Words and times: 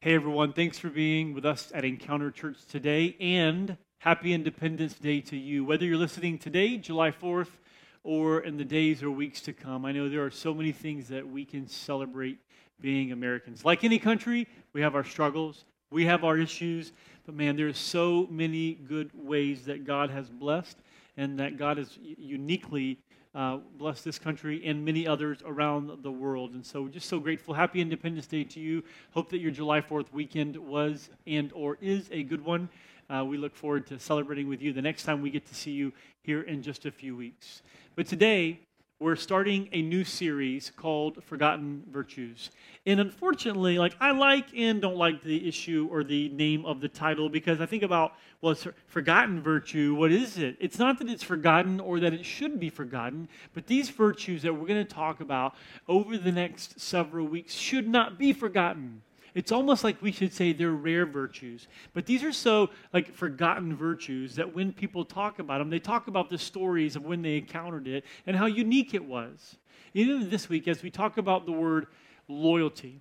Hey 0.00 0.14
everyone, 0.14 0.52
thanks 0.52 0.78
for 0.78 0.90
being 0.90 1.34
with 1.34 1.44
us 1.44 1.72
at 1.74 1.84
Encounter 1.84 2.30
Church 2.30 2.64
today 2.66 3.16
and 3.18 3.76
happy 3.98 4.32
Independence 4.32 4.94
Day 4.94 5.20
to 5.22 5.36
you. 5.36 5.64
Whether 5.64 5.86
you're 5.86 5.96
listening 5.96 6.38
today, 6.38 6.76
July 6.76 7.10
4th, 7.10 7.48
or 8.04 8.38
in 8.38 8.56
the 8.56 8.64
days 8.64 9.02
or 9.02 9.10
weeks 9.10 9.40
to 9.40 9.52
come, 9.52 9.84
I 9.84 9.90
know 9.90 10.08
there 10.08 10.24
are 10.24 10.30
so 10.30 10.54
many 10.54 10.70
things 10.70 11.08
that 11.08 11.26
we 11.28 11.44
can 11.44 11.66
celebrate 11.66 12.38
being 12.80 13.10
Americans. 13.10 13.64
Like 13.64 13.82
any 13.82 13.98
country, 13.98 14.46
we 14.72 14.82
have 14.82 14.94
our 14.94 15.02
struggles, 15.02 15.64
we 15.90 16.04
have 16.04 16.22
our 16.22 16.38
issues, 16.38 16.92
but 17.26 17.34
man, 17.34 17.56
there 17.56 17.66
are 17.66 17.72
so 17.72 18.28
many 18.30 18.74
good 18.74 19.10
ways 19.12 19.64
that 19.64 19.84
God 19.84 20.10
has 20.10 20.30
blessed 20.30 20.78
and 21.16 21.40
that 21.40 21.56
God 21.56 21.76
has 21.76 21.98
uniquely 22.00 23.00
uh, 23.38 23.58
bless 23.76 24.02
this 24.02 24.18
country 24.18 24.60
and 24.66 24.84
many 24.84 25.06
others 25.06 25.38
around 25.46 26.02
the 26.02 26.10
world. 26.10 26.54
And 26.54 26.66
so, 26.66 26.88
just 26.88 27.08
so 27.08 27.20
grateful. 27.20 27.54
Happy 27.54 27.80
Independence 27.80 28.26
Day 28.26 28.42
to 28.42 28.58
you. 28.58 28.82
Hope 29.12 29.30
that 29.30 29.38
your 29.38 29.52
July 29.52 29.80
4th 29.80 30.12
weekend 30.12 30.56
was 30.56 31.08
and 31.24 31.52
or 31.52 31.78
is 31.80 32.08
a 32.10 32.24
good 32.24 32.44
one. 32.44 32.68
Uh, 33.08 33.24
we 33.24 33.36
look 33.36 33.54
forward 33.54 33.86
to 33.86 33.98
celebrating 34.00 34.48
with 34.48 34.60
you 34.60 34.72
the 34.72 34.82
next 34.82 35.04
time 35.04 35.22
we 35.22 35.30
get 35.30 35.46
to 35.46 35.54
see 35.54 35.70
you 35.70 35.92
here 36.24 36.42
in 36.42 36.62
just 36.62 36.84
a 36.84 36.90
few 36.90 37.14
weeks. 37.14 37.62
But 37.94 38.08
today, 38.08 38.58
we're 39.00 39.14
starting 39.14 39.68
a 39.70 39.80
new 39.80 40.02
series 40.02 40.72
called 40.74 41.22
Forgotten 41.22 41.84
Virtues. 41.88 42.50
And 42.84 42.98
unfortunately, 42.98 43.78
like 43.78 43.94
I 44.00 44.10
like 44.10 44.46
and 44.56 44.82
don't 44.82 44.96
like 44.96 45.22
the 45.22 45.48
issue 45.48 45.88
or 45.90 46.02
the 46.02 46.28
name 46.30 46.64
of 46.64 46.80
the 46.80 46.88
title 46.88 47.28
because 47.28 47.60
I 47.60 47.66
think 47.66 47.84
about, 47.84 48.14
well, 48.40 48.52
it's 48.52 48.66
forgotten 48.88 49.40
virtue. 49.40 49.94
What 49.94 50.10
is 50.10 50.36
it? 50.36 50.56
It's 50.58 50.80
not 50.80 50.98
that 50.98 51.08
it's 51.08 51.22
forgotten 51.22 51.78
or 51.78 52.00
that 52.00 52.12
it 52.12 52.24
should 52.24 52.58
be 52.58 52.70
forgotten, 52.70 53.28
but 53.54 53.68
these 53.68 53.88
virtues 53.88 54.42
that 54.42 54.52
we're 54.52 54.66
going 54.66 54.84
to 54.84 54.92
talk 54.92 55.20
about 55.20 55.54
over 55.86 56.18
the 56.18 56.32
next 56.32 56.80
several 56.80 57.26
weeks 57.26 57.54
should 57.54 57.88
not 57.88 58.18
be 58.18 58.32
forgotten. 58.32 59.02
It's 59.38 59.52
almost 59.52 59.84
like 59.84 60.02
we 60.02 60.10
should 60.10 60.32
say 60.32 60.52
they're 60.52 60.72
rare 60.72 61.06
virtues. 61.06 61.68
But 61.94 62.06
these 62.06 62.24
are 62.24 62.32
so 62.32 62.70
like 62.92 63.14
forgotten 63.14 63.76
virtues 63.76 64.34
that 64.34 64.52
when 64.52 64.72
people 64.72 65.04
talk 65.04 65.38
about 65.38 65.58
them, 65.58 65.70
they 65.70 65.78
talk 65.78 66.08
about 66.08 66.28
the 66.28 66.36
stories 66.36 66.96
of 66.96 67.04
when 67.04 67.22
they 67.22 67.36
encountered 67.36 67.86
it 67.86 68.04
and 68.26 68.34
how 68.34 68.46
unique 68.46 68.94
it 68.94 69.04
was. 69.04 69.54
Even 69.94 70.28
this 70.28 70.48
week, 70.48 70.66
as 70.66 70.82
we 70.82 70.90
talk 70.90 71.18
about 71.18 71.46
the 71.46 71.52
word 71.52 71.86
loyalty, 72.26 73.00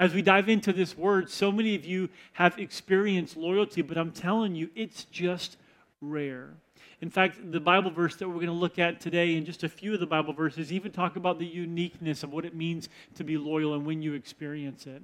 as 0.00 0.12
we 0.12 0.20
dive 0.20 0.48
into 0.48 0.72
this 0.72 0.98
word, 0.98 1.30
so 1.30 1.52
many 1.52 1.76
of 1.76 1.84
you 1.84 2.08
have 2.32 2.58
experienced 2.58 3.36
loyalty, 3.36 3.80
but 3.80 3.96
I'm 3.96 4.10
telling 4.10 4.56
you, 4.56 4.70
it's 4.74 5.04
just 5.04 5.58
rare. 6.00 6.54
In 7.00 7.10
fact, 7.10 7.52
the 7.52 7.60
Bible 7.60 7.92
verse 7.92 8.16
that 8.16 8.28
we're 8.28 8.34
going 8.34 8.46
to 8.46 8.52
look 8.52 8.80
at 8.80 9.00
today, 9.00 9.36
and 9.36 9.46
just 9.46 9.62
a 9.62 9.68
few 9.68 9.94
of 9.94 10.00
the 10.00 10.06
Bible 10.06 10.32
verses, 10.32 10.72
even 10.72 10.90
talk 10.90 11.14
about 11.14 11.38
the 11.38 11.46
uniqueness 11.46 12.24
of 12.24 12.32
what 12.32 12.44
it 12.44 12.56
means 12.56 12.88
to 13.14 13.22
be 13.22 13.36
loyal 13.36 13.74
and 13.74 13.86
when 13.86 14.02
you 14.02 14.14
experience 14.14 14.86
it. 14.86 15.00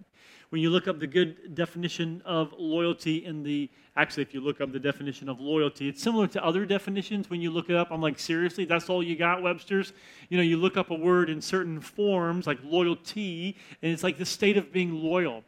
When 0.51 0.61
you 0.61 0.71
look 0.71 0.89
up 0.89 0.99
the 0.99 1.07
good 1.07 1.55
definition 1.55 2.21
of 2.25 2.53
loyalty 2.59 3.25
in 3.25 3.45
the, 3.45 3.71
actually, 3.97 4.25
if 4.25 4.35
you 4.35 4.41
look 4.41 4.61
up 4.61 4.73
the 4.73 4.81
definition 4.81 5.29
of 5.29 5.41
loyalty, 5.41 5.89
it's 5.89 6.03
similar 6.03 6.27
to 6.29 6.45
other 6.45 6.67
definitions. 6.67 7.31
When 7.31 7.41
you 7.41 7.53
look 7.53 7.71
it 7.71 7.77
up, 7.77 7.89
I'm 7.93 8.03
like, 8.03 8.19
seriously, 8.19 8.65
that's 8.65 8.91
all 8.91 9.03
you 9.03 9.15
got, 9.15 9.41
Webster's? 9.41 9.93
You 10.31 10.37
know, 10.37 10.43
you 10.43 10.57
look 10.57 10.77
up 10.77 10.91
a 10.91 10.95
word 10.95 11.31
in 11.31 11.41
certain 11.41 11.81
forms, 11.81 12.47
like 12.47 12.59
loyalty, 12.65 13.57
and 13.83 13.93
it's 13.93 14.03
like 14.03 14.19
the 14.19 14.27
state 14.27 14.57
of 14.57 14.73
being 14.73 14.93
loyal. 14.93 15.45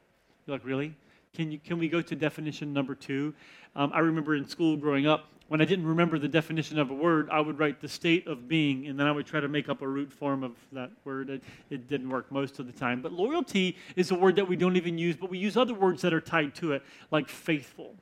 You're 0.47 0.56
like, 0.56 0.64
really? 0.64 0.94
Can, 1.34 1.52
you, 1.52 1.58
can 1.58 1.78
we 1.78 1.89
go 1.89 2.00
to 2.00 2.17
definition 2.17 2.72
number 2.72 2.94
two? 2.94 3.34
Um, 3.77 3.92
I 3.94 3.98
remember 3.98 4.34
in 4.34 4.48
school 4.48 4.74
growing 4.77 5.06
up, 5.06 5.27
when 5.48 5.60
I 5.60 5.66
didn't 5.66 5.86
remember 5.86 6.19
the 6.19 6.28
definition 6.28 6.78
of 6.78 6.91
a 6.91 6.94
word, 6.94 7.28
I 7.30 7.41
would 7.41 7.58
write 7.58 7.80
the 7.80 7.88
state 7.88 8.27
of 8.27 8.48
being, 8.48 8.86
and 8.86 8.98
then 8.98 9.06
I 9.06 9.12
would 9.12 9.27
try 9.27 9.38
to 9.38 9.48
make 9.48 9.68
up 9.68 9.83
a 9.83 9.86
root 9.86 10.10
form 10.10 10.42
of 10.42 10.52
that 10.72 10.91
word. 11.05 11.28
It, 11.28 11.42
it, 11.68 11.88
didn't 11.88 12.08
work 12.08 12.33
most 12.33 12.58
of 12.58 12.66
the 12.66 12.72
time. 12.72 13.02
But 13.02 13.12
loyalty 13.12 13.77
is 13.94 14.10
a 14.10 14.14
word 14.14 14.34
that 14.36 14.48
we 14.48 14.56
don't 14.56 14.77
even 14.77 14.96
use, 14.98 15.14
but 15.14 15.30
we 15.30 15.38
use 15.38 15.56
other 15.56 15.74
words 15.74 16.02
that 16.02 16.14
are 16.14 16.22
tied 16.22 16.55
to 16.56 16.72
it, 16.72 16.83
like 17.10 17.28
faithful. 17.28 17.94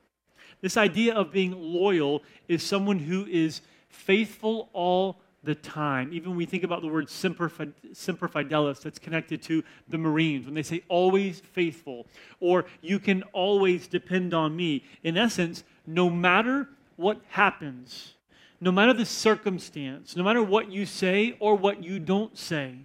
This 0.61 0.77
idea 0.77 1.13
of 1.13 1.31
being 1.31 1.51
loyal 1.51 2.23
is 2.47 2.63
someone 2.63 2.97
who 2.97 3.25
is 3.25 3.61
faithful 3.89 4.69
all 4.73 5.19
the 5.45 5.55
time. 5.55 6.11
Even 6.11 6.31
when 6.31 6.37
we 6.37 6.45
think 6.45 6.63
about 6.63 6.81
the 6.81 6.87
word 6.87 7.09
semper, 7.09 7.51
semper 7.93 8.27
fidelis, 8.27 8.81
that's 8.81 8.99
connected 8.99 9.41
to 9.43 9.63
the 9.87 9.97
Marines, 9.97 10.45
when 10.45 10.55
they 10.55 10.63
say 10.63 10.83
always 10.87 11.39
faithful, 11.39 12.07
or 12.39 12.65
you 12.81 12.99
can 12.99 13.23
always 13.33 13.87
depend 13.87 14.33
on 14.33 14.55
me. 14.55 14.83
In 15.03 15.17
essence, 15.17 15.63
no 15.85 16.09
matter 16.09 16.69
what 16.95 17.21
happens, 17.29 18.13
no 18.59 18.71
matter 18.71 18.93
the 18.93 19.05
circumstance, 19.05 20.15
no 20.15 20.23
matter 20.23 20.41
what 20.41 20.71
you 20.71 20.85
say 20.85 21.35
or 21.39 21.55
what 21.55 21.83
you 21.83 21.99
don't 21.99 22.37
say, 22.37 22.75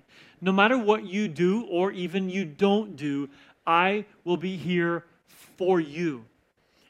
no 0.41 0.53
matter 0.53 0.77
what 0.77 1.05
you 1.05 1.29
do 1.29 1.65
or 1.65 1.93
even 1.93 2.29
you 2.29 2.45
don't 2.45 2.97
do, 2.97 3.29
I 3.67 4.05
will 4.25 4.37
be 4.37 4.57
here 4.57 5.05
for 5.57 5.81
you. 5.81 6.25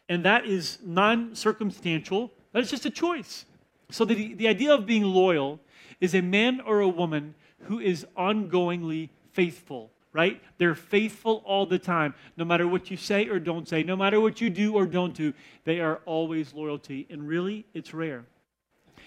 And 0.09 0.25
that 0.25 0.45
is 0.45 0.79
non 0.85 1.35
circumstantial, 1.35 2.33
that 2.53 2.63
is 2.63 2.71
just 2.71 2.87
a 2.87 2.91
choice. 2.91 3.45
So, 3.91 4.05
the, 4.05 4.35
the 4.35 4.49
idea 4.49 4.75
of 4.75 4.87
being 4.87 5.05
loyal 5.05 5.61
is 6.01 6.15
a 6.15 6.23
man 6.23 6.61
or 6.61 6.81
a 6.81 6.89
woman 6.89 7.35
who 7.65 7.79
is 7.79 8.07
ongoingly 8.17 9.11
faithful 9.33 9.91
right? 10.13 10.41
They're 10.59 10.75
faithful 10.75 11.43
all 11.47 11.67
the 11.67 11.79
time. 11.79 12.15
No 12.37 12.45
matter 12.45 12.67
what 12.67 12.91
you 12.91 12.97
say 12.97 13.29
or 13.29 13.39
don't 13.39 13.69
say, 13.69 13.83
no 13.83 13.97
matter 13.97 14.21
what 14.21 14.41
you 14.41 14.51
do 14.51 14.75
or 14.75 14.87
don't 14.87 15.15
do, 15.15 15.33
they 15.65 15.81
are 15.81 16.01
always 16.05 16.53
loyalty. 16.53 17.07
And 17.11 17.27
really, 17.29 17.67
it's 17.75 17.95
rare. 17.95 18.25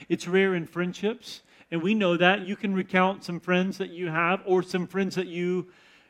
It's 0.09 0.27
rare 0.27 0.55
in 0.55 0.66
friendships, 0.66 1.41
and 1.71 1.81
we 1.81 1.94
know 1.94 2.17
that. 2.17 2.47
You 2.47 2.55
can 2.55 2.73
recount 2.73 3.23
some 3.23 3.39
friends 3.39 3.77
that 3.77 3.89
you 3.89 4.09
have 4.09 4.41
or 4.45 4.63
some 4.63 4.88
friends 4.88 5.15
that 5.15 5.27
you 5.27 5.67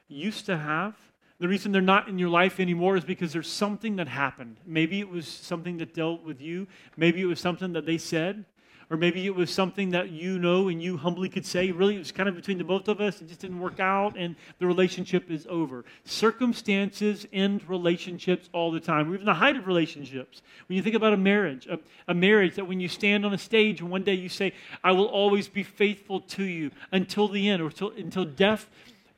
used 0.07 0.45
to 0.45 0.57
have. 0.57 0.95
The 1.39 1.47
reason 1.47 1.71
they're 1.71 1.81
not 1.81 2.07
in 2.07 2.19
your 2.19 2.29
life 2.29 2.59
anymore 2.59 2.95
is 2.95 3.03
because 3.03 3.33
there's 3.33 3.51
something 3.51 3.97
that 3.97 4.07
happened. 4.07 4.57
Maybe 4.65 4.99
it 4.99 5.09
was 5.09 5.27
something 5.27 5.77
that 5.77 5.93
dealt 5.93 6.23
with 6.23 6.39
you. 6.39 6.67
Maybe 6.95 7.21
it 7.21 7.25
was 7.25 7.39
something 7.39 7.73
that 7.73 7.85
they 7.85 7.97
said. 7.97 8.45
Or 8.93 8.95
maybe 8.95 9.25
it 9.25 9.33
was 9.33 9.49
something 9.49 9.89
that 9.89 10.11
you 10.11 10.37
know 10.37 10.67
and 10.67 10.79
you 10.79 10.97
humbly 10.97 11.27
could 11.27 11.47
say, 11.47 11.71
really, 11.71 11.95
it 11.95 11.97
was 11.97 12.11
kind 12.11 12.29
of 12.29 12.35
between 12.35 12.59
the 12.59 12.63
both 12.63 12.87
of 12.87 13.01
us. 13.01 13.19
It 13.23 13.27
just 13.27 13.39
didn't 13.39 13.59
work 13.59 13.79
out 13.79 14.15
and 14.15 14.35
the 14.59 14.67
relationship 14.67 15.31
is 15.31 15.47
over. 15.49 15.83
Circumstances 16.05 17.25
end 17.33 17.67
relationships 17.67 18.49
all 18.53 18.71
the 18.71 18.79
time, 18.79 19.09
or 19.09 19.15
even 19.15 19.25
the 19.25 19.33
height 19.33 19.55
of 19.57 19.65
relationships. 19.65 20.43
When 20.67 20.75
you 20.75 20.83
think 20.83 20.93
about 20.95 21.11
a 21.11 21.17
marriage, 21.17 21.65
a, 21.65 21.79
a 22.07 22.13
marriage 22.13 22.53
that 22.53 22.65
when 22.65 22.79
you 22.79 22.87
stand 22.87 23.25
on 23.25 23.33
a 23.33 23.37
stage 23.39 23.81
and 23.81 23.89
one 23.89 24.03
day 24.03 24.13
you 24.13 24.29
say, 24.29 24.53
I 24.83 24.91
will 24.91 25.07
always 25.07 25.47
be 25.47 25.63
faithful 25.63 26.19
to 26.19 26.43
you 26.43 26.69
until 26.91 27.27
the 27.27 27.49
end, 27.49 27.63
or 27.63 27.71
till, 27.71 27.89
until 27.97 28.25
death 28.25 28.69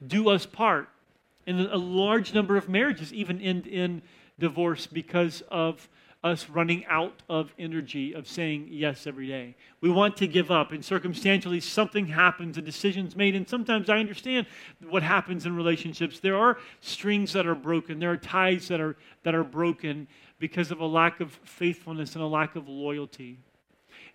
do 0.08 0.30
us 0.30 0.46
part. 0.46 0.88
And 1.47 1.59
a 1.59 1.75
large 1.75 2.34
number 2.34 2.56
of 2.56 2.69
marriages 2.69 3.12
even 3.12 3.41
end 3.41 3.68
in 3.68 4.03
divorce 4.40 4.88
because 4.88 5.44
of 5.52 5.90
us 6.25 6.50
running 6.50 6.84
out 6.88 7.22
of 7.30 7.53
energy 7.59 8.13
of 8.13 8.28
saying 8.28 8.68
yes 8.72 9.06
every 9.06 9.28
day. 9.28 9.56
We 9.80 9.91
want 9.91 10.18
to 10.18 10.28
give 10.28 10.50
up, 10.50 10.72
and 10.72 10.84
circumstantially, 10.84 11.59
something 11.59 12.08
happens, 12.08 12.58
a 12.58 12.63
decision's 12.63 13.16
made, 13.16 13.36
and 13.36 13.47
sometimes 13.47 13.91
I 13.91 14.00
understand 14.00 14.47
what 14.90 15.03
happens 15.03 15.46
in 15.46 15.56
relationships. 15.56 16.19
There 16.19 16.35
are 16.35 16.58
strings 16.81 17.31
that 17.34 17.46
are 17.46 17.53
broken, 17.53 18.00
there 18.00 18.12
are 18.12 18.18
ties 18.18 18.68
that 18.69 18.81
are, 18.81 18.97
that 19.22 19.35
are 19.35 19.44
broken 19.44 20.08
because 20.40 20.72
of 20.72 20.80
a 20.80 20.85
lack 20.85 21.19
of 21.19 21.40
faithfulness 21.44 22.16
and 22.16 22.24
a 22.24 22.28
lack 22.28 22.56
of 22.56 22.68
loyalty. 22.68 23.38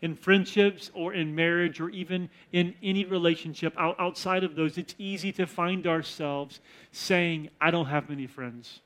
In 0.03 0.17
friendships 0.17 0.91
or 0.95 1.15
in 1.15 1.33
marriage 1.35 1.81
or 1.81 1.91
even 1.91 2.29
in 2.53 2.75
any 2.83 3.05
relationship 3.05 3.73
outside 3.79 4.43
of 4.43 4.57
those, 4.57 4.79
it's 4.79 4.97
easy 4.99 5.31
to 5.33 5.47
find 5.47 5.87
ourselves 5.87 6.59
saying, 6.91 7.51
I 7.61 7.71
don't 7.71 7.87
have 7.87 8.09
many 8.09 8.27
friends. 8.27 8.81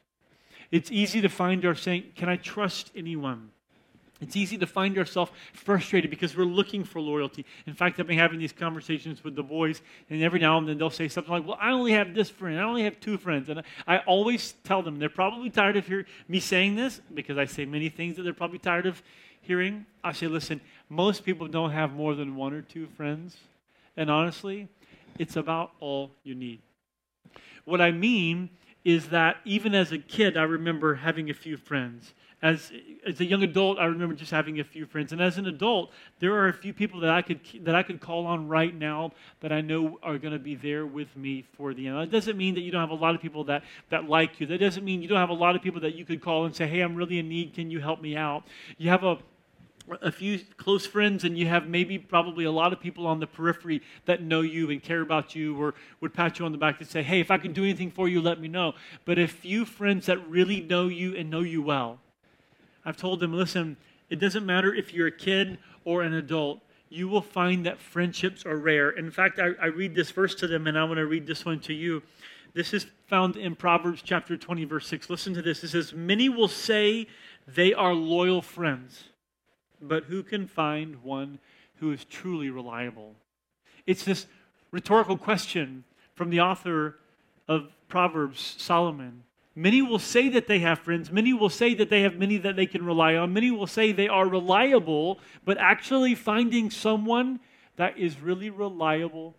It's 0.74 0.90
easy 0.90 1.20
to 1.20 1.28
find 1.28 1.64
ourselves 1.64 1.82
saying, 1.82 2.04
Can 2.16 2.28
I 2.28 2.34
trust 2.34 2.90
anyone? 2.96 3.52
It's 4.20 4.34
easy 4.34 4.58
to 4.58 4.66
find 4.66 4.98
ourselves 4.98 5.30
frustrated 5.52 6.10
because 6.10 6.36
we're 6.36 6.46
looking 6.46 6.82
for 6.82 7.00
loyalty. 7.00 7.46
In 7.68 7.74
fact, 7.74 8.00
I've 8.00 8.08
been 8.08 8.18
having 8.18 8.40
these 8.40 8.52
conversations 8.52 9.22
with 9.22 9.36
the 9.36 9.42
boys, 9.44 9.82
and 10.10 10.20
every 10.20 10.40
now 10.40 10.58
and 10.58 10.68
then 10.68 10.76
they'll 10.76 10.90
say 10.90 11.06
something 11.06 11.32
like, 11.32 11.46
Well, 11.46 11.56
I 11.60 11.70
only 11.70 11.92
have 11.92 12.12
this 12.12 12.28
friend. 12.28 12.58
I 12.58 12.64
only 12.64 12.82
have 12.82 12.98
two 12.98 13.16
friends. 13.18 13.48
And 13.50 13.62
I 13.86 13.98
always 13.98 14.54
tell 14.64 14.82
them, 14.82 14.98
they're 14.98 15.08
probably 15.08 15.48
tired 15.48 15.76
of 15.76 15.86
hear, 15.86 16.06
me 16.26 16.40
saying 16.40 16.74
this 16.74 17.00
because 17.14 17.38
I 17.38 17.44
say 17.44 17.64
many 17.64 17.88
things 17.88 18.16
that 18.16 18.24
they're 18.24 18.34
probably 18.34 18.58
tired 18.58 18.86
of 18.86 19.00
hearing. 19.42 19.86
I 20.02 20.10
say, 20.10 20.26
Listen, 20.26 20.60
most 20.88 21.24
people 21.24 21.46
don't 21.46 21.70
have 21.70 21.92
more 21.92 22.16
than 22.16 22.34
one 22.34 22.52
or 22.52 22.62
two 22.62 22.88
friends. 22.96 23.36
And 23.96 24.10
honestly, 24.10 24.66
it's 25.20 25.36
about 25.36 25.70
all 25.78 26.10
you 26.24 26.34
need. 26.34 26.62
What 27.64 27.80
I 27.80 27.92
mean 27.92 28.50
is 28.84 29.08
that 29.08 29.36
even 29.44 29.74
as 29.74 29.92
a 29.92 29.98
kid, 29.98 30.36
I 30.36 30.42
remember 30.42 30.94
having 30.96 31.30
a 31.30 31.34
few 31.34 31.56
friends. 31.56 32.14
As, 32.42 32.70
as 33.06 33.18
a 33.20 33.24
young 33.24 33.42
adult, 33.42 33.78
I 33.78 33.86
remember 33.86 34.14
just 34.14 34.30
having 34.30 34.60
a 34.60 34.64
few 34.64 34.84
friends. 34.84 35.12
And 35.12 35.22
as 35.22 35.38
an 35.38 35.46
adult, 35.46 35.90
there 36.20 36.34
are 36.34 36.48
a 36.48 36.52
few 36.52 36.74
people 36.74 37.00
that 37.00 37.08
I 37.08 37.22
could, 37.22 37.40
that 37.62 37.74
I 37.74 37.82
could 37.82 38.00
call 38.00 38.26
on 38.26 38.48
right 38.48 38.74
now 38.78 39.12
that 39.40 39.50
I 39.50 39.62
know 39.62 39.98
are 40.02 40.18
going 40.18 40.34
to 40.34 40.38
be 40.38 40.54
there 40.54 40.84
with 40.84 41.16
me 41.16 41.46
for 41.56 41.72
the 41.72 41.86
end. 41.86 41.98
That 41.98 42.10
doesn't 42.10 42.36
mean 42.36 42.54
that 42.56 42.60
you 42.60 42.70
don't 42.70 42.82
have 42.82 42.90
a 42.90 43.02
lot 43.02 43.14
of 43.14 43.22
people 43.22 43.44
that, 43.44 43.64
that 43.88 44.10
like 44.10 44.40
you. 44.40 44.46
That 44.46 44.58
doesn't 44.58 44.84
mean 44.84 45.00
you 45.00 45.08
don't 45.08 45.18
have 45.18 45.30
a 45.30 45.32
lot 45.32 45.56
of 45.56 45.62
people 45.62 45.80
that 45.80 45.94
you 45.94 46.04
could 46.04 46.20
call 46.20 46.44
and 46.44 46.54
say, 46.54 46.66
hey, 46.66 46.80
I'm 46.80 46.94
really 46.94 47.18
in 47.18 47.30
need. 47.30 47.54
Can 47.54 47.70
you 47.70 47.80
help 47.80 48.02
me 48.02 48.14
out? 48.14 48.44
You 48.76 48.90
have 48.90 49.04
a 49.04 49.16
a 50.00 50.10
few 50.10 50.40
close 50.56 50.86
friends 50.86 51.24
and 51.24 51.36
you 51.36 51.46
have 51.46 51.68
maybe 51.68 51.98
probably 51.98 52.44
a 52.44 52.50
lot 52.50 52.72
of 52.72 52.80
people 52.80 53.06
on 53.06 53.20
the 53.20 53.26
periphery 53.26 53.82
that 54.06 54.22
know 54.22 54.40
you 54.40 54.70
and 54.70 54.82
care 54.82 55.02
about 55.02 55.34
you 55.34 55.60
or 55.60 55.74
would 56.00 56.14
pat 56.14 56.38
you 56.38 56.44
on 56.46 56.52
the 56.52 56.58
back 56.58 56.80
and 56.80 56.88
say 56.88 57.02
hey 57.02 57.20
if 57.20 57.30
i 57.30 57.36
can 57.36 57.52
do 57.52 57.62
anything 57.62 57.90
for 57.90 58.08
you 58.08 58.20
let 58.20 58.40
me 58.40 58.48
know. 58.48 58.74
But 59.04 59.18
a 59.18 59.26
few 59.26 59.64
friends 59.64 60.06
that 60.06 60.26
really 60.28 60.60
know 60.60 60.88
you 60.88 61.14
and 61.16 61.30
know 61.30 61.40
you 61.40 61.60
well 61.62 61.98
i've 62.84 62.96
told 62.96 63.20
them 63.20 63.32
listen 63.32 63.76
it 64.08 64.16
doesn't 64.16 64.46
matter 64.46 64.74
if 64.74 64.94
you're 64.94 65.08
a 65.08 65.12
kid 65.12 65.58
or 65.84 66.02
an 66.02 66.14
adult 66.14 66.60
you 66.88 67.08
will 67.08 67.22
find 67.22 67.66
that 67.66 67.80
friendships 67.80 68.46
are 68.46 68.56
rare. 68.56 68.90
In 68.90 69.10
fact 69.10 69.38
i, 69.38 69.50
I 69.60 69.66
read 69.66 69.94
this 69.94 70.10
verse 70.10 70.34
to 70.36 70.46
them 70.46 70.66
and 70.66 70.78
i 70.78 70.84
want 70.84 70.96
to 70.96 71.06
read 71.06 71.26
this 71.26 71.44
one 71.44 71.60
to 71.60 71.74
you. 71.74 72.02
This 72.54 72.72
is 72.72 72.86
found 73.08 73.36
in 73.36 73.56
proverbs 73.56 74.00
chapter 74.02 74.36
20 74.36 74.64
verse 74.64 74.86
6 74.86 75.10
listen 75.10 75.34
to 75.34 75.42
this. 75.42 75.62
It 75.62 75.68
says 75.68 75.92
many 75.92 76.30
will 76.30 76.48
say 76.48 77.06
they 77.46 77.74
are 77.74 77.92
loyal 77.92 78.40
friends 78.40 79.10
but 79.88 80.04
who 80.04 80.22
can 80.22 80.46
find 80.46 81.02
one 81.02 81.38
who 81.76 81.92
is 81.92 82.04
truly 82.04 82.50
reliable? 82.50 83.14
It's 83.86 84.04
this 84.04 84.26
rhetorical 84.70 85.16
question 85.16 85.84
from 86.14 86.30
the 86.30 86.40
author 86.40 86.96
of 87.48 87.72
Proverbs, 87.88 88.56
Solomon. 88.58 89.24
Many 89.56 89.82
will 89.82 90.00
say 90.00 90.28
that 90.30 90.48
they 90.48 90.58
have 90.60 90.80
friends. 90.80 91.12
Many 91.12 91.32
will 91.32 91.48
say 91.48 91.74
that 91.74 91.88
they 91.88 92.02
have 92.02 92.16
many 92.16 92.38
that 92.38 92.56
they 92.56 92.66
can 92.66 92.84
rely 92.84 93.14
on. 93.14 93.32
Many 93.32 93.50
will 93.52 93.68
say 93.68 93.92
they 93.92 94.08
are 94.08 94.26
reliable, 94.26 95.20
but 95.44 95.58
actually 95.58 96.14
finding 96.14 96.70
someone 96.70 97.38
that 97.76 97.96
is 97.98 98.20
really 98.20 98.50
reliable 98.50 99.36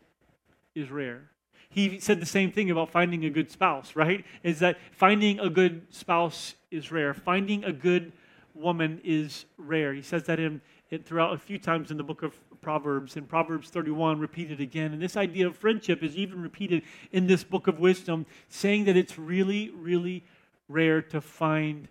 is 0.73 0.89
rare. 0.89 1.29
He 1.69 1.99
said 1.99 2.21
the 2.21 2.25
same 2.25 2.51
thing 2.51 2.71
about 2.71 2.91
finding 2.91 3.25
a 3.25 3.29
good 3.29 3.51
spouse, 3.51 3.95
right? 3.95 4.23
Is 4.43 4.59
that 4.59 4.77
finding 4.93 5.39
a 5.41 5.49
good 5.49 5.81
spouse 5.93 6.55
is 6.71 6.91
rare. 6.91 7.13
Finding 7.13 7.65
a 7.65 7.73
good 7.73 8.13
woman 8.55 9.01
is 9.03 9.45
rare. 9.57 9.93
He 9.93 10.01
says 10.01 10.23
that 10.23 10.39
in, 10.39 10.61
in, 10.89 11.03
throughout 11.03 11.33
a 11.33 11.37
few 11.37 11.59
times 11.59 11.91
in 11.91 11.97
the 11.97 12.03
book 12.03 12.23
of 12.23 12.33
Proverbs. 12.61 13.17
In 13.17 13.25
Proverbs 13.25 13.69
31, 13.69 14.19
repeated 14.19 14.59
again. 14.59 14.93
And 14.93 15.01
this 15.01 15.17
idea 15.17 15.47
of 15.47 15.55
friendship 15.55 16.01
is 16.01 16.15
even 16.15 16.41
repeated 16.41 16.83
in 17.11 17.27
this 17.27 17.43
book 17.43 17.67
of 17.67 17.79
wisdom, 17.79 18.25
saying 18.49 18.85
that 18.85 18.97
it's 18.97 19.19
really, 19.19 19.69
really 19.69 20.23
rare 20.67 21.01
to 21.01 21.21
find 21.21 21.87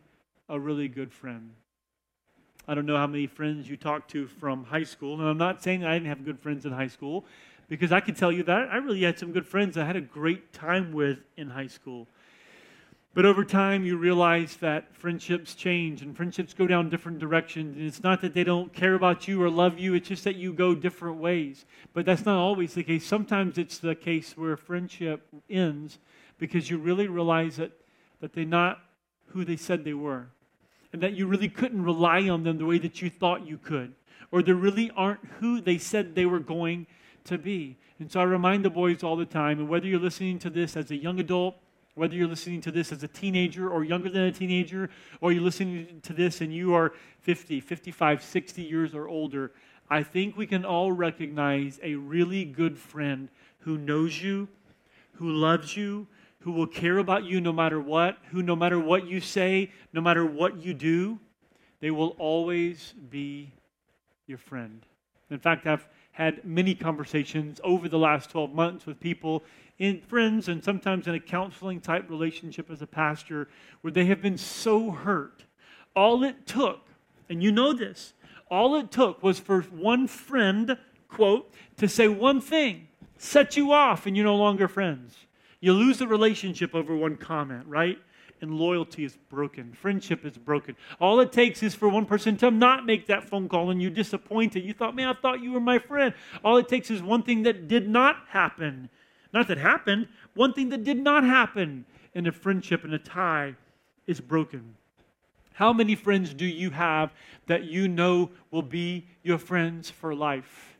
a 0.49 0.59
really 0.59 0.89
good 0.89 1.13
friend. 1.13 1.51
I 2.67 2.75
don't 2.75 2.87
know 2.87 2.97
how 2.97 3.07
many 3.07 3.27
friends 3.27 3.69
you 3.69 3.77
talked 3.77 4.11
to 4.13 4.27
from 4.27 4.65
high 4.65 4.85
school. 4.85 5.21
And 5.21 5.29
I'm 5.29 5.39
not 5.39 5.63
saying 5.63 5.85
I 5.85 5.95
didn't 5.95 6.09
have 6.09 6.25
good 6.25 6.41
friends 6.41 6.65
in 6.65 6.73
high 6.73 6.89
school, 6.89 7.27
because 7.69 7.93
I 7.93 8.01
can 8.01 8.15
tell 8.15 8.33
you 8.33 8.43
that 8.45 8.69
I 8.71 8.77
really 8.77 9.03
had 9.03 9.19
some 9.19 9.33
good 9.33 9.47
friends 9.47 9.77
I 9.77 9.85
had 9.85 9.97
a 9.97 10.01
great 10.01 10.53
time 10.53 10.93
with 10.93 11.19
in 11.37 11.51
high 11.51 11.67
school. 11.67 12.09
But 13.15 13.25
over 13.25 13.45
time, 13.45 13.85
you 13.85 13.97
realize 13.97 14.57
that 14.57 14.93
friendships 14.93 15.55
change 15.55 16.03
and 16.03 16.17
friendships 16.17 16.53
go 16.53 16.67
down 16.67 16.91
different 16.91 17.21
directions. 17.21 17.77
And 17.77 17.87
it's 17.87 18.03
not 18.03 18.21
that 18.23 18.35
they 18.35 18.43
don't 18.43 18.73
care 18.73 18.95
about 18.95 19.29
you 19.29 19.41
or 19.41 19.49
love 19.49 19.79
you, 19.79 19.95
it's 19.95 20.09
just 20.09 20.25
that 20.25 20.35
you 20.35 20.53
go 20.53 20.75
different 20.75 21.19
ways. 21.19 21.65
But 21.93 22.07
that's 22.07 22.27
not 22.27 22.37
always 22.37 22.75
the 22.75 22.83
case. 22.83 23.07
Sometimes 23.07 23.57
it's 23.57 23.79
the 23.79 23.95
case 23.95 24.37
where 24.37 24.57
friendship 24.57 25.29
ends 25.49 25.99
because 26.39 26.69
you 26.69 26.77
really 26.77 27.07
realize 27.07 27.57
that, 27.57 27.71
that 28.21 28.33
they're 28.33 28.45
not 28.45 28.81
who 29.27 29.45
they 29.45 29.57
said 29.57 29.85
they 29.85 29.95
were. 29.95 30.27
And 30.93 31.01
that 31.01 31.15
you 31.15 31.29
really 31.29 31.49
couldn't 31.49 31.85
rely 31.85 32.29
on 32.29 32.43
them 32.43 32.59
the 32.59 32.67
way 32.67 32.79
that 32.79 33.01
you 33.01 33.11
thought 33.11 33.47
you 33.47 33.59
could. 33.59 33.95
Or 34.33 34.43
they 34.43 34.53
really 34.53 34.91
aren't 34.97 35.25
who 35.39 35.61
they 35.61 35.79
said 35.79 36.17
they 36.17 36.27
were 36.27 36.41
going 36.41 36.89
to 37.25 37.39
be. 37.39 37.79
And 38.01 38.11
so 38.11 38.21
I 38.21 38.25
remind 38.25 38.65
the 38.65 38.71
boys 38.71 39.05
all 39.05 39.15
the 39.15 39.25
time, 39.25 39.61
and 39.61 39.69
whether 39.69 39.87
you're 39.87 40.01
listening 40.01 40.41
to 40.41 40.51
this 40.51 40.77
as 40.77 40.91
a 40.91 40.97
young 40.97 41.21
adult, 41.21 41.57
whether 41.95 42.15
you're 42.15 42.29
listening 42.29 42.61
to 42.63 42.73
this 42.73 42.93
as 42.93 43.03
a 43.03 43.09
teenager 43.09 43.71
or 43.71 43.85
younger 43.85 44.11
than 44.11 44.23
a 44.23 44.33
teenager, 44.33 44.91
or 45.21 45.33
you're 45.33 45.43
listening 45.43 46.01
to 46.03 46.13
this 46.13 46.41
and 46.41 46.53
you 46.53 46.75
are 46.75 46.93
50, 47.21 47.61
55, 47.61 48.23
60 48.23 48.63
years 48.63 48.95
or 48.95 49.09
older, 49.09 49.53
I 49.89 50.03
think 50.03 50.37
we 50.37 50.47
can 50.47 50.65
all 50.65 50.93
recognize 50.93 51.79
a 51.83 51.95
really 51.95 52.45
good 52.45 52.79
friend 52.79 53.29
who 53.61 53.79
knows 53.79 54.23
you, 54.23 54.49
who 55.15 55.31
loves 55.31 55.77
you, 55.77 56.07
who 56.41 56.53
will 56.53 56.67
care 56.67 56.99
about 56.99 57.25
you 57.25 57.41
no 57.41 57.53
matter 57.53 57.81
what, 57.81 58.19
who 58.31 58.43
no 58.43 58.57
matter 58.57 58.79
what 58.79 59.07
you 59.07 59.21
say, 59.21 59.71
no 59.93 60.01
matter 60.01 60.27
what 60.27 60.63
you 60.63 60.75
do, 60.75 61.19
they 61.81 61.91
will 61.91 62.17
always 62.19 62.95
be 63.11 63.53
your 64.27 64.39
friend. 64.39 64.85
In 65.31 65.39
fact, 65.39 65.67
I've 65.67 65.89
had 66.13 66.45
many 66.45 66.75
conversations 66.75 67.61
over 67.65 67.89
the 67.89 67.99
last 67.99 68.31
12 68.31 68.55
months 68.55 68.87
with 68.87 69.01
people 69.01 69.43
in 69.79 70.01
friends 70.01 70.49
and 70.49 70.63
sometimes 70.63 71.07
in 71.07 71.15
a 71.15 71.21
counseling 71.21 71.81
type 71.81 72.09
relationship 72.09 72.71
as 72.71 72.83
a 72.83 72.87
pastor 72.87 73.49
where 73.81 73.93
they 73.93 74.07
have 74.07 74.23
been 74.23 74.39
so 74.39 74.91
hurt. 74.91 75.45
All 75.97 76.23
it 76.23 76.47
took, 76.47 76.89
and 77.29 77.43
you 77.43 77.51
know 77.53 77.73
this, 77.73 78.15
all 78.51 78.77
it 78.77 78.91
took 78.91 79.23
was 79.23 79.39
for 79.39 79.63
one 79.63 80.07
friend, 80.07 80.77
quote, 81.09 81.53
to 81.77 81.89
say 81.89 82.09
one 82.09 82.41
thing, 82.41 82.89
set 83.19 83.57
you 83.57 83.73
off, 83.73 84.07
and 84.07 84.17
you're 84.17 84.27
no 84.27 84.37
longer 84.37 84.69
friends. 84.69 85.17
You 85.61 85.73
lose 85.73 85.99
the 85.99 86.07
relationship 86.07 86.75
over 86.75 86.95
one 86.95 87.17
comment, 87.17 87.67
right? 87.67 87.99
And 88.41 88.59
loyalty 88.59 89.05
is 89.05 89.17
broken. 89.31 89.73
Friendship 89.73 90.27
is 90.27 90.37
broken. 90.37 90.77
All 91.01 91.19
it 91.21 91.33
takes 91.33 91.63
is 91.63 91.75
for 91.75 91.89
one 91.89 92.05
person 92.05 92.37
to 92.39 92.51
not 92.51 92.85
make 92.85 93.07
that 93.07 93.25
phone 93.25 93.49
call 93.49 93.71
and 93.71 93.81
you're 93.81 93.91
disappointed. 93.91 94.65
You 94.65 94.75
thought, 94.75 94.95
man, 94.95 95.09
I 95.09 95.15
thought 95.15 95.41
you 95.41 95.53
were 95.53 95.61
my 95.61 95.79
friend. 95.79 96.13
All 96.45 96.59
it 96.59 96.69
takes 96.69 96.91
is 96.91 97.03
one 97.03 97.23
thing 97.23 97.45
that 97.45 97.67
did 97.67 97.89
not 97.89 98.17
happen 98.29 98.91
not 99.35 99.49
that 99.49 99.59
happened, 99.59 100.09
one 100.35 100.53
thing 100.53 100.71
that 100.71 100.85
did 100.85 100.97
not 100.97 101.25
happen, 101.25 101.85
and 102.15 102.27
a 102.27 102.33
friendship 102.33 102.85
and 102.85 102.95
a 102.95 102.99
tie 102.99 103.57
is 104.07 104.21
broken. 104.21 104.77
How 105.55 105.73
many 105.73 105.97
friends 105.97 106.33
do 106.33 106.47
you 106.47 106.71
have 106.71 107.13
that 107.47 107.65
you 107.65 107.89
know 107.89 108.31
will 108.51 108.63
be 108.63 109.07
your 109.23 109.39
friends 109.39 109.91
for 109.91 110.15
life? 110.15 110.79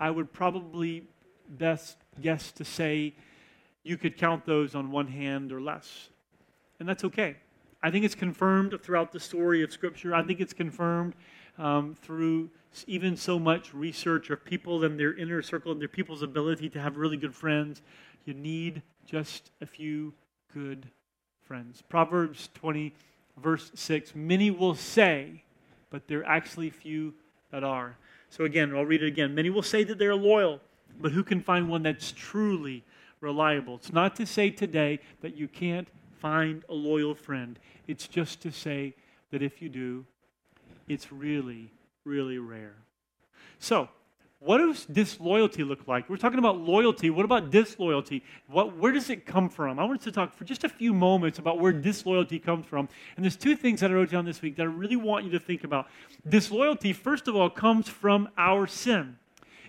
I 0.00 0.10
would 0.10 0.32
probably 0.32 1.04
best 1.48 1.98
guess 2.20 2.50
to 2.52 2.64
say 2.64 3.14
you 3.82 3.96
could 3.96 4.16
count 4.16 4.46
those 4.46 4.74
on 4.74 4.90
one 4.90 5.06
hand 5.06 5.52
or 5.52 5.60
less. 5.60 6.08
And 6.78 6.88
that's 6.88 7.04
okay. 7.04 7.36
I 7.82 7.90
think 7.90 8.04
it's 8.04 8.14
confirmed 8.14 8.74
throughout 8.82 9.12
the 9.12 9.20
story 9.20 9.62
of 9.62 9.72
Scripture. 9.72 10.14
I 10.14 10.22
think 10.22 10.40
it's 10.40 10.52
confirmed 10.52 11.14
um, 11.58 11.94
through 12.02 12.50
even 12.86 13.16
so 13.16 13.38
much 13.38 13.74
research 13.74 14.30
of 14.30 14.44
people 14.44 14.84
and 14.84 14.98
their 14.98 15.14
inner 15.14 15.42
circle 15.42 15.72
and 15.72 15.80
their 15.80 15.88
people's 15.88 16.22
ability 16.22 16.68
to 16.70 16.80
have 16.80 16.96
really 16.96 17.16
good 17.16 17.34
friends. 17.34 17.82
You 18.24 18.34
need 18.34 18.82
just 19.06 19.50
a 19.60 19.66
few 19.66 20.14
good 20.54 20.88
friends. 21.42 21.82
Proverbs 21.88 22.48
20, 22.54 22.94
verse 23.36 23.70
6 23.74 24.14
Many 24.14 24.50
will 24.50 24.74
say, 24.74 25.42
but 25.90 26.06
there 26.06 26.20
are 26.20 26.26
actually 26.26 26.70
few 26.70 27.14
that 27.50 27.64
are. 27.64 27.96
So 28.28 28.44
again, 28.44 28.74
I'll 28.74 28.84
read 28.84 29.02
it 29.02 29.08
again. 29.08 29.34
Many 29.34 29.50
will 29.50 29.62
say 29.62 29.82
that 29.84 29.98
they're 29.98 30.14
loyal, 30.14 30.60
but 31.00 31.12
who 31.12 31.24
can 31.24 31.40
find 31.40 31.68
one 31.68 31.82
that's 31.82 32.12
truly 32.12 32.84
reliable? 33.20 33.76
It's 33.76 33.92
not 33.92 34.14
to 34.16 34.26
say 34.26 34.50
today 34.50 35.00
that 35.22 35.36
you 35.36 35.48
can't 35.48 35.88
find 36.20 36.62
a 36.68 36.74
loyal 36.74 37.14
friend, 37.14 37.58
it's 37.88 38.06
just 38.06 38.40
to 38.42 38.52
say 38.52 38.94
that 39.30 39.42
if 39.42 39.62
you 39.62 39.68
do, 39.68 40.04
it's 40.86 41.10
really 41.10 41.72
really 42.10 42.38
rare. 42.38 42.74
So, 43.58 43.88
what 44.40 44.58
does 44.58 44.86
disloyalty 44.86 45.62
look 45.62 45.86
like? 45.86 46.08
We're 46.08 46.16
talking 46.16 46.38
about 46.38 46.58
loyalty. 46.58 47.10
What 47.10 47.26
about 47.26 47.50
disloyalty? 47.50 48.24
What, 48.48 48.74
where 48.78 48.90
does 48.90 49.10
it 49.10 49.26
come 49.26 49.50
from? 49.50 49.78
I 49.78 49.84
wanted 49.84 50.00
to 50.02 50.12
talk 50.12 50.32
for 50.34 50.44
just 50.44 50.64
a 50.64 50.68
few 50.68 50.94
moments 50.94 51.38
about 51.38 51.60
where 51.60 51.72
disloyalty 51.72 52.38
comes 52.38 52.64
from. 52.64 52.88
And 53.16 53.24
there's 53.24 53.36
two 53.36 53.54
things 53.54 53.80
that 53.80 53.90
I 53.90 53.94
wrote 53.94 54.10
down 54.10 54.24
this 54.24 54.40
week 54.40 54.56
that 54.56 54.62
I 54.62 54.66
really 54.66 54.96
want 54.96 55.26
you 55.26 55.30
to 55.32 55.38
think 55.38 55.62
about. 55.62 55.88
Disloyalty, 56.26 56.94
first 56.94 57.28
of 57.28 57.36
all, 57.36 57.50
comes 57.50 57.86
from 57.86 58.30
our 58.38 58.66
sin. 58.66 59.18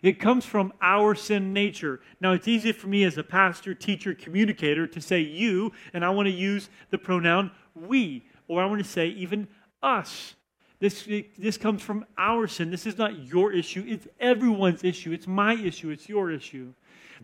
It 0.01 0.19
comes 0.21 0.45
from 0.45 0.71
our 0.81 1.15
sin 1.15 1.51
nature. 1.51 1.99
Now, 2.21 2.31
it's 2.31 2.47
easy 2.47 2.71
for 2.71 2.87
me 2.87 3.03
as 3.03 3.17
a 3.17 3.23
pastor, 3.23 3.75
teacher, 3.75 4.15
communicator 4.15 4.87
to 4.87 5.01
say 5.01 5.19
you, 5.19 5.73
and 5.93 6.05
I 6.05 6.09
want 6.11 6.27
to 6.27 6.33
use 6.33 6.69
the 6.91 6.97
pronoun 6.97 7.51
we, 7.75 8.25
or 8.47 8.63
I 8.63 8.65
want 8.67 8.81
to 8.81 8.89
say 8.89 9.07
even 9.09 9.49
us. 9.83 10.35
This, 10.81 11.07
this 11.37 11.57
comes 11.57 11.83
from 11.83 12.05
our 12.17 12.47
sin. 12.47 12.71
This 12.71 12.87
is 12.87 12.97
not 12.97 13.27
your 13.27 13.53
issue. 13.53 13.85
It's 13.87 14.07
everyone's 14.19 14.83
issue. 14.83 15.11
It's 15.11 15.27
my 15.27 15.53
issue. 15.53 15.91
It's 15.91 16.09
your 16.09 16.31
issue. 16.31 16.73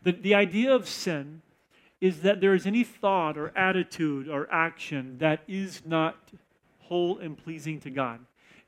The, 0.04 0.12
the 0.12 0.36
idea 0.36 0.76
of 0.76 0.88
sin 0.88 1.42
is 2.00 2.22
that 2.22 2.40
there 2.40 2.54
is 2.54 2.68
any 2.68 2.84
thought 2.84 3.36
or 3.36 3.52
attitude 3.58 4.30
or 4.30 4.48
action 4.52 5.18
that 5.18 5.42
is 5.48 5.82
not 5.88 6.16
whole 6.82 7.18
and 7.18 7.36
pleasing 7.36 7.80
to 7.82 7.90
God. 7.90 8.20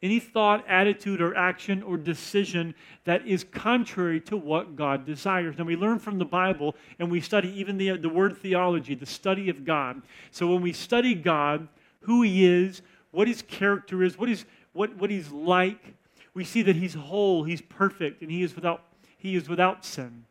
Any 0.01 0.19
thought, 0.19 0.67
attitude, 0.67 1.22
or 1.22 1.36
action 1.36 1.84
or 1.84 1.96
decision 1.96 2.74
that 3.03 3.27
is 3.27 3.43
contrary 3.43 4.19
to 4.22 4.38
what 4.38 4.75
God 4.75 5.05
desires. 5.05 5.55
Now, 5.58 5.65
we 5.65 5.75
learn 5.75 6.00
from 6.00 6.17
the 6.17 6.25
Bible 6.25 6.75
and 6.98 7.12
we 7.12 7.22
study 7.22 7.50
even 7.60 7.77
the, 7.77 7.96
the 7.98 8.10
word 8.10 8.38
theology, 8.38 8.96
the 8.96 9.05
study 9.05 9.50
of 9.50 9.65
God. 9.65 10.01
So, 10.31 10.48
when 10.48 10.62
we 10.62 10.74
study 10.74 11.13
God, 11.13 11.67
who 12.00 12.24
He 12.24 12.46
is, 12.46 12.81
what 13.12 13.27
His 13.27 13.41
character 13.41 14.01
is, 14.01 14.17
what 14.17 14.29
His 14.29 14.46
what, 14.80 14.96
what 14.96 15.10
he's 15.10 15.30
like, 15.30 15.94
we 16.34 16.46
see 16.46 16.62
that 16.62 16.78
he's 16.78 16.94
whole, 16.94 17.44
he's 17.44 17.60
perfect, 17.62 18.22
and 18.22 18.32
he 18.32 18.44
is 18.44 18.56
without, 18.56 18.82
he 19.18 19.36
is 19.36 19.50
without 19.50 19.84
sin. 19.84 20.24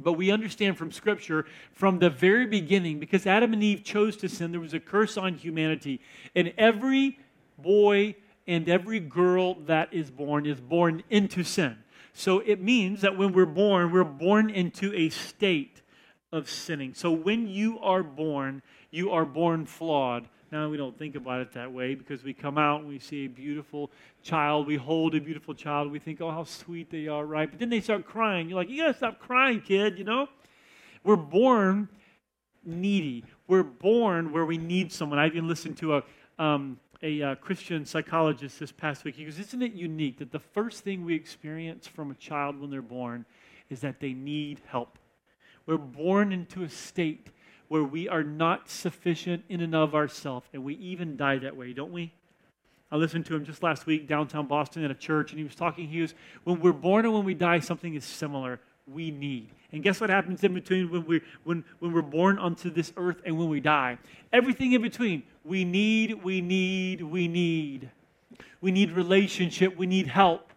But 0.00 0.14
we 0.14 0.32
understand 0.32 0.76
from 0.76 0.90
Scripture 0.90 1.46
from 1.72 2.00
the 2.00 2.10
very 2.10 2.46
beginning, 2.46 2.98
because 2.98 3.28
Adam 3.28 3.52
and 3.52 3.62
Eve 3.62 3.84
chose 3.84 4.16
to 4.16 4.28
sin, 4.28 4.50
there 4.50 4.60
was 4.60 4.74
a 4.74 4.80
curse 4.80 5.16
on 5.16 5.34
humanity. 5.34 6.00
And 6.34 6.52
every 6.58 7.20
boy, 7.58 8.16
and 8.48 8.68
every 8.68 8.98
girl 8.98 9.54
that 9.66 9.94
is 9.94 10.10
born 10.10 10.46
is 10.46 10.60
born 10.60 11.04
into 11.08 11.44
sin. 11.44 11.76
So 12.12 12.40
it 12.40 12.60
means 12.60 13.02
that 13.02 13.16
when 13.16 13.32
we're 13.32 13.46
born, 13.46 13.92
we're 13.92 14.02
born 14.02 14.50
into 14.50 14.92
a 14.94 15.10
state 15.10 15.80
of 16.32 16.50
sinning. 16.50 16.94
So 16.94 17.12
when 17.12 17.46
you 17.46 17.78
are 17.78 18.02
born, 18.02 18.62
you 18.90 19.12
are 19.12 19.24
born 19.24 19.64
flawed. 19.64 20.26
Now, 20.52 20.68
we 20.68 20.76
don't 20.76 20.98
think 20.98 21.14
about 21.14 21.40
it 21.42 21.52
that 21.52 21.72
way 21.72 21.94
because 21.94 22.24
we 22.24 22.34
come 22.34 22.58
out 22.58 22.80
and 22.80 22.88
we 22.88 22.98
see 22.98 23.24
a 23.24 23.28
beautiful 23.28 23.90
child. 24.22 24.66
We 24.66 24.76
hold 24.76 25.14
a 25.14 25.20
beautiful 25.20 25.54
child. 25.54 25.92
We 25.92 26.00
think, 26.00 26.20
oh, 26.20 26.30
how 26.30 26.42
sweet 26.42 26.90
they 26.90 27.06
are, 27.06 27.24
right? 27.24 27.48
But 27.48 27.60
then 27.60 27.70
they 27.70 27.80
start 27.80 28.04
crying. 28.04 28.48
You're 28.48 28.58
like, 28.58 28.68
you 28.68 28.82
got 28.82 28.88
to 28.88 28.94
stop 28.94 29.20
crying, 29.20 29.60
kid, 29.60 29.96
you 29.96 30.04
know? 30.04 30.28
We're 31.04 31.14
born 31.14 31.88
needy. 32.64 33.24
We're 33.46 33.62
born 33.62 34.32
where 34.32 34.44
we 34.44 34.58
need 34.58 34.92
someone. 34.92 35.20
I 35.20 35.26
even 35.26 35.46
listened 35.46 35.76
to 35.78 35.98
a, 35.98 36.02
um, 36.38 36.80
a 37.00 37.22
uh, 37.22 37.34
Christian 37.36 37.86
psychologist 37.86 38.58
this 38.58 38.72
past 38.72 39.04
week. 39.04 39.14
He 39.14 39.24
goes, 39.24 39.38
Isn't 39.38 39.62
it 39.62 39.72
unique 39.72 40.18
that 40.18 40.32
the 40.32 40.40
first 40.40 40.82
thing 40.82 41.04
we 41.04 41.14
experience 41.14 41.86
from 41.86 42.10
a 42.10 42.14
child 42.14 42.58
when 42.60 42.70
they're 42.70 42.82
born 42.82 43.24
is 43.70 43.80
that 43.82 44.00
they 44.00 44.12
need 44.12 44.60
help? 44.66 44.98
We're 45.64 45.78
born 45.78 46.32
into 46.32 46.64
a 46.64 46.68
state 46.68 47.28
where 47.70 47.84
we 47.84 48.08
are 48.08 48.24
not 48.24 48.68
sufficient 48.68 49.44
in 49.48 49.60
and 49.60 49.76
of 49.76 49.94
ourselves, 49.94 50.44
and 50.52 50.64
we 50.64 50.74
even 50.74 51.16
die 51.16 51.38
that 51.38 51.56
way, 51.56 51.72
don't 51.72 51.92
we? 51.92 52.12
I 52.90 52.96
listened 52.96 53.26
to 53.26 53.36
him 53.36 53.44
just 53.44 53.62
last 53.62 53.86
week 53.86 54.08
downtown 54.08 54.48
Boston 54.48 54.84
at 54.84 54.90
a 54.90 54.94
church, 54.94 55.30
and 55.30 55.38
he 55.38 55.44
was 55.44 55.54
talking. 55.54 55.86
He 55.86 56.00
was, 56.00 56.12
when 56.42 56.58
we're 56.58 56.72
born 56.72 57.04
and 57.04 57.14
when 57.14 57.24
we 57.24 57.32
die, 57.32 57.60
something 57.60 57.94
is 57.94 58.04
similar. 58.04 58.58
We 58.88 59.12
need. 59.12 59.50
And 59.70 59.84
guess 59.84 60.00
what 60.00 60.10
happens 60.10 60.42
in 60.42 60.52
between 60.52 60.90
when, 60.90 61.06
we, 61.06 61.20
when, 61.44 61.64
when 61.78 61.92
we're 61.92 62.02
born 62.02 62.40
onto 62.40 62.70
this 62.70 62.92
earth 62.96 63.22
and 63.24 63.38
when 63.38 63.48
we 63.48 63.60
die? 63.60 63.98
Everything 64.32 64.72
in 64.72 64.82
between. 64.82 65.22
We 65.44 65.64
need, 65.64 66.24
we 66.24 66.40
need, 66.40 67.02
we 67.02 67.28
need. 67.28 67.88
We 68.60 68.72
need 68.72 68.90
relationship. 68.90 69.76
We 69.76 69.86
need 69.86 70.08
help. 70.08 70.52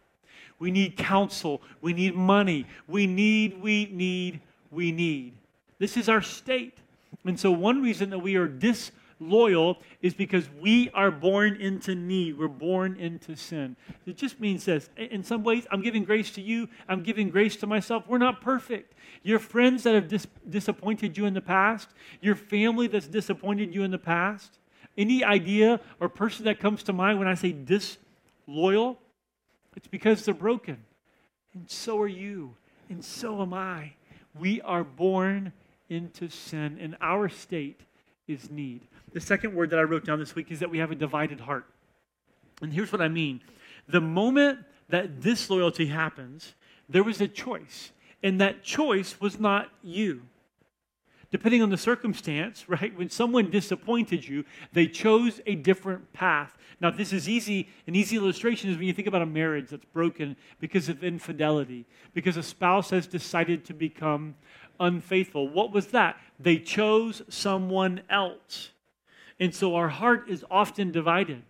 We 0.57 0.71
need 0.71 0.97
counsel. 0.97 1.61
We 1.79 1.93
need 1.93 2.15
money. 2.15 2.65
We 2.87 3.05
need, 3.05 3.61
we 3.61 3.85
need, 3.91 4.41
we 4.71 4.91
need. 4.91 5.33
This 5.77 5.95
is 5.95 6.09
our 6.09 6.23
state. 6.23 6.79
And 7.25 7.39
so, 7.39 7.51
one 7.51 7.81
reason 7.81 8.09
that 8.09 8.19
we 8.19 8.35
are 8.35 8.47
disloyal 8.47 9.79
is 10.01 10.13
because 10.13 10.49
we 10.59 10.89
are 10.89 11.11
born 11.11 11.55
into 11.55 11.95
need. 11.95 12.37
We're 12.37 12.47
born 12.47 12.97
into 12.97 13.35
sin. 13.35 13.75
It 14.05 14.17
just 14.17 14.39
means 14.39 14.65
this. 14.65 14.89
In 14.97 15.23
some 15.23 15.43
ways, 15.43 15.65
I'm 15.71 15.81
giving 15.81 16.03
grace 16.03 16.31
to 16.31 16.41
you, 16.41 16.67
I'm 16.87 17.03
giving 17.03 17.29
grace 17.29 17.55
to 17.57 17.67
myself. 17.67 18.03
We're 18.07 18.17
not 18.17 18.41
perfect. 18.41 18.93
Your 19.23 19.39
friends 19.39 19.83
that 19.83 19.95
have 19.95 20.09
dis- 20.09 20.27
disappointed 20.49 21.17
you 21.17 21.25
in 21.25 21.33
the 21.33 21.41
past, 21.41 21.89
your 22.21 22.35
family 22.35 22.87
that's 22.87 23.07
disappointed 23.07 23.73
you 23.73 23.83
in 23.83 23.91
the 23.91 23.97
past, 23.97 24.59
any 24.97 25.23
idea 25.23 25.79
or 25.99 26.09
person 26.09 26.45
that 26.45 26.59
comes 26.59 26.83
to 26.83 26.93
mind 26.93 27.19
when 27.19 27.27
I 27.27 27.35
say 27.35 27.53
disloyal, 27.53 28.99
it's 29.75 29.87
because 29.87 30.25
they're 30.25 30.33
broken. 30.33 30.83
And 31.53 31.69
so 31.69 31.99
are 31.99 32.07
you. 32.07 32.55
And 32.89 33.03
so 33.03 33.41
am 33.41 33.53
I. 33.53 33.93
We 34.37 34.61
are 34.61 34.83
born 34.83 35.53
into 35.93 36.29
sin, 36.29 36.77
and 36.81 36.97
our 37.01 37.29
state 37.29 37.81
is 38.27 38.49
need. 38.49 38.87
The 39.13 39.21
second 39.21 39.53
word 39.53 39.69
that 39.69 39.79
I 39.79 39.83
wrote 39.83 40.05
down 40.05 40.19
this 40.19 40.35
week 40.35 40.51
is 40.51 40.59
that 40.59 40.69
we 40.69 40.79
have 40.79 40.91
a 40.91 40.95
divided 40.95 41.39
heart. 41.39 41.65
And 42.61 42.73
here's 42.73 42.91
what 42.91 43.01
I 43.01 43.07
mean 43.07 43.41
the 43.87 44.01
moment 44.01 44.59
that 44.89 45.19
disloyalty 45.19 45.87
happens, 45.87 46.53
there 46.89 47.03
was 47.03 47.21
a 47.21 47.27
choice, 47.27 47.91
and 48.21 48.39
that 48.41 48.63
choice 48.63 49.19
was 49.19 49.39
not 49.39 49.69
you. 49.81 50.23
Depending 51.31 51.63
on 51.63 51.71
the 51.71 51.77
circumstance, 51.77 52.65
right? 52.69 52.95
When 52.95 53.09
someone 53.09 53.49
disappointed 53.49 54.27
you, 54.27 54.45
they 54.71 54.87
chose 54.87 55.41
a 55.45 55.55
different 55.55 56.13
path. 56.13 56.57
Now, 56.79 56.91
this 56.91 57.11
is 57.11 57.27
easy. 57.27 57.69
An 57.87 57.95
easy 57.95 58.17
illustration 58.17 58.69
is 58.69 58.77
when 58.77 58.87
you 58.87 58.93
think 58.93 59.07
about 59.07 59.21
a 59.21 59.25
marriage 59.25 59.69
that's 59.69 59.85
broken 59.85 60.35
because 60.59 60.89
of 60.89 61.03
infidelity, 61.03 61.85
because 62.13 62.37
a 62.37 62.43
spouse 62.43 62.91
has 62.91 63.07
decided 63.07 63.65
to 63.65 63.73
become 63.73 64.35
unfaithful. 64.83 65.49
What 65.49 65.71
was 65.71 65.87
that? 65.87 66.17
They 66.39 66.57
chose 66.57 67.21
someone 67.29 68.01
else. 68.09 68.69
And 69.39 69.53
so 69.53 69.75
our 69.75 69.89
heart 69.89 70.29
is 70.29 70.45
often 70.51 70.91
divided. 70.91 71.43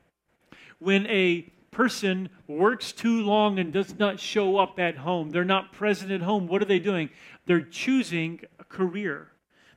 When 0.79 1.05
a 1.07 1.51
person 1.71 2.29
works 2.47 2.91
too 2.91 3.23
long 3.23 3.59
and 3.59 3.73
does 3.73 3.97
not 3.97 4.19
show 4.19 4.57
up 4.57 4.79
at 4.79 4.97
home, 4.97 5.31
they're 5.31 5.43
not 5.43 5.73
present 5.73 6.11
at 6.11 6.21
home, 6.21 6.47
what 6.47 6.61
are 6.61 6.65
they 6.65 6.79
doing? 6.79 7.09
They're 7.45 7.61
choosing 7.61 8.41
a 8.59 8.63
career. 8.63 9.27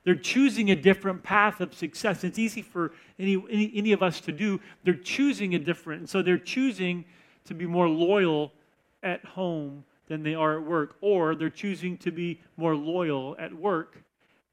They're 0.03 0.15
choosing 0.15 0.71
a 0.71 0.75
different 0.75 1.21
path 1.23 1.59
of 1.59 1.73
success. 1.73 2.23
It's 2.23 2.39
easy 2.39 2.61
for 2.61 2.93
any, 3.19 3.43
any, 3.49 3.71
any 3.75 3.91
of 3.91 4.01
us 4.01 4.21
to 4.21 4.31
do. 4.31 4.61
They're 4.83 4.93
choosing 4.93 5.55
a 5.55 5.59
different. 5.59 6.09
So 6.09 6.21
they're 6.21 6.37
choosing 6.37 7.03
to 7.45 7.53
be 7.53 7.65
more 7.65 7.89
loyal 7.89 8.53
at 9.03 9.25
home 9.25 9.83
than 10.07 10.23
they 10.23 10.35
are 10.35 10.57
at 10.57 10.65
work, 10.65 10.95
or 11.01 11.35
they're 11.35 11.49
choosing 11.49 11.97
to 11.97 12.11
be 12.11 12.41
more 12.55 12.75
loyal 12.75 13.35
at 13.39 13.53
work 13.53 14.03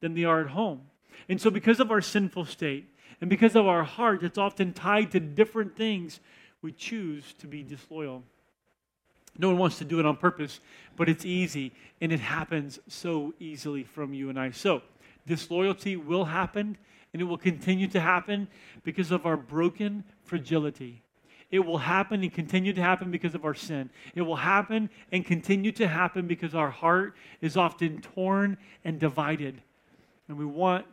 than 0.01 0.13
they 0.13 0.23
are 0.23 0.41
at 0.41 0.47
home. 0.47 0.81
And 1.29 1.39
so, 1.39 1.49
because 1.49 1.79
of 1.79 1.91
our 1.91 2.01
sinful 2.01 2.45
state 2.45 2.93
and 3.21 3.29
because 3.29 3.55
of 3.55 3.65
our 3.65 3.83
heart 3.83 4.21
that's 4.21 4.37
often 4.37 4.73
tied 4.73 5.11
to 5.11 5.19
different 5.19 5.75
things, 5.75 6.19
we 6.61 6.71
choose 6.71 7.33
to 7.39 7.47
be 7.47 7.63
disloyal. 7.63 8.23
No 9.37 9.49
one 9.49 9.57
wants 9.57 9.77
to 9.79 9.85
do 9.85 9.99
it 9.99 10.05
on 10.05 10.17
purpose, 10.17 10.59
but 10.95 11.09
it's 11.09 11.25
easy, 11.25 11.73
and 11.99 12.11
it 12.11 12.19
happens 12.19 12.79
so 12.87 13.33
easily 13.39 13.83
from 13.83 14.13
you 14.13 14.29
and 14.29 14.39
I. 14.39 14.51
So, 14.51 14.81
disloyalty 15.27 15.95
will 15.95 16.25
happen, 16.25 16.77
and 17.13 17.21
it 17.21 17.25
will 17.25 17.37
continue 17.37 17.87
to 17.89 17.99
happen 17.99 18.47
because 18.83 19.11
of 19.11 19.25
our 19.25 19.37
broken 19.37 20.03
fragility. 20.23 21.04
It 21.51 21.59
will 21.59 21.77
happen 21.77 22.23
and 22.23 22.33
continue 22.33 22.73
to 22.73 22.81
happen 22.81 23.11
because 23.11 23.35
of 23.35 23.45
our 23.45 23.53
sin. 23.53 23.89
It 24.15 24.21
will 24.23 24.35
happen 24.35 24.89
and 25.11 25.25
continue 25.25 25.71
to 25.73 25.87
happen 25.87 26.27
because 26.27 26.55
our 26.55 26.71
heart 26.71 27.15
is 27.41 27.55
often 27.55 28.01
torn 28.01 28.57
and 28.83 28.99
divided. 28.99 29.61
And 30.27 30.37
we 30.37 30.45
want 30.45 30.85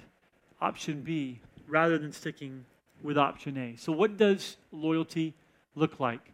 option 0.60 1.00
B 1.00 1.40
rather 1.66 1.98
than 1.98 2.12
sticking 2.12 2.64
with 3.02 3.18
option 3.18 3.56
A. 3.56 3.76
So, 3.76 3.92
what 3.92 4.16
does 4.16 4.56
loyalty 4.70 5.34
look 5.74 5.98
like? 5.98 6.32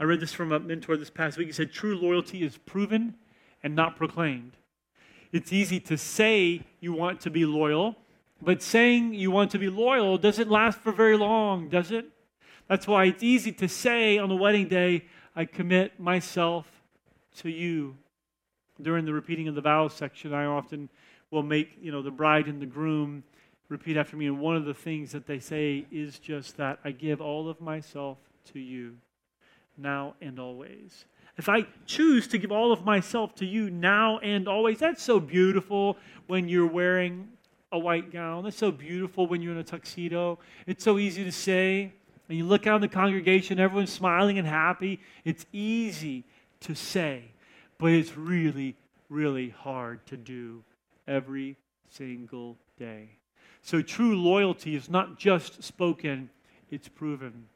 I 0.00 0.04
read 0.04 0.20
this 0.20 0.32
from 0.32 0.52
a 0.52 0.60
mentor 0.60 0.96
this 0.96 1.10
past 1.10 1.38
week. 1.38 1.46
He 1.46 1.52
said, 1.52 1.72
True 1.72 1.96
loyalty 1.96 2.42
is 2.42 2.58
proven 2.58 3.14
and 3.62 3.74
not 3.74 3.96
proclaimed. 3.96 4.52
It's 5.32 5.52
easy 5.52 5.80
to 5.80 5.96
say 5.96 6.62
you 6.80 6.92
want 6.92 7.20
to 7.22 7.30
be 7.30 7.44
loyal, 7.44 7.96
but 8.40 8.62
saying 8.62 9.14
you 9.14 9.30
want 9.30 9.50
to 9.52 9.58
be 9.58 9.68
loyal 9.68 10.16
doesn't 10.18 10.50
last 10.50 10.78
for 10.78 10.92
very 10.92 11.16
long, 11.16 11.68
does 11.68 11.90
it? 11.90 12.06
That's 12.68 12.86
why 12.86 13.06
it's 13.06 13.22
easy 13.22 13.52
to 13.52 13.68
say 13.68 14.18
on 14.18 14.28
the 14.28 14.36
wedding 14.36 14.68
day, 14.68 15.06
I 15.34 15.46
commit 15.46 15.98
myself 15.98 16.66
to 17.38 17.48
you. 17.48 17.96
During 18.80 19.04
the 19.04 19.12
repeating 19.12 19.48
of 19.48 19.54
the 19.54 19.60
vows 19.60 19.94
section, 19.94 20.32
I 20.32 20.44
often 20.44 20.88
will 21.30 21.42
make, 21.42 21.70
you 21.80 21.90
know, 21.90 22.02
the 22.02 22.10
bride 22.10 22.46
and 22.46 22.60
the 22.60 22.66
groom 22.66 23.24
repeat 23.68 23.96
after 23.96 24.16
me. 24.16 24.26
And 24.26 24.38
one 24.38 24.56
of 24.56 24.64
the 24.64 24.74
things 24.74 25.12
that 25.12 25.26
they 25.26 25.38
say 25.38 25.86
is 25.90 26.18
just 26.18 26.56
that 26.58 26.78
I 26.84 26.92
give 26.92 27.20
all 27.20 27.48
of 27.48 27.60
myself 27.60 28.18
to 28.52 28.60
you 28.60 28.96
now 29.76 30.14
and 30.20 30.38
always. 30.38 31.06
If 31.36 31.48
I 31.48 31.66
choose 31.86 32.26
to 32.28 32.38
give 32.38 32.50
all 32.50 32.72
of 32.72 32.84
myself 32.84 33.34
to 33.36 33.46
you 33.46 33.70
now 33.70 34.18
and 34.18 34.48
always, 34.48 34.78
that's 34.78 35.02
so 35.02 35.20
beautiful 35.20 35.96
when 36.26 36.48
you're 36.48 36.66
wearing 36.66 37.28
a 37.70 37.78
white 37.78 38.10
gown. 38.10 38.44
That's 38.44 38.56
so 38.56 38.72
beautiful 38.72 39.26
when 39.26 39.40
you're 39.40 39.52
in 39.52 39.58
a 39.58 39.64
tuxedo. 39.64 40.38
It's 40.66 40.82
so 40.82 40.98
easy 40.98 41.24
to 41.24 41.32
say 41.32 41.92
and 42.28 42.36
you 42.36 42.44
look 42.44 42.66
out 42.66 42.76
in 42.76 42.80
the 42.82 42.88
congregation, 42.88 43.58
everyone's 43.58 43.92
smiling 43.92 44.38
and 44.38 44.46
happy. 44.46 45.00
It's 45.24 45.46
easy 45.52 46.24
to 46.60 46.74
say, 46.74 47.24
but 47.78 47.92
it's 47.92 48.16
really, 48.16 48.76
really 49.08 49.50
hard 49.50 50.04
to 50.06 50.16
do 50.16 50.62
every 51.06 51.56
single 51.88 52.56
day. 52.78 53.08
So 53.62 53.82
true 53.82 54.20
loyalty 54.20 54.74
is 54.74 54.90
not 54.90 55.18
just 55.18 55.62
spoken, 55.62 56.30
it's 56.70 56.88
proven. 56.88 57.46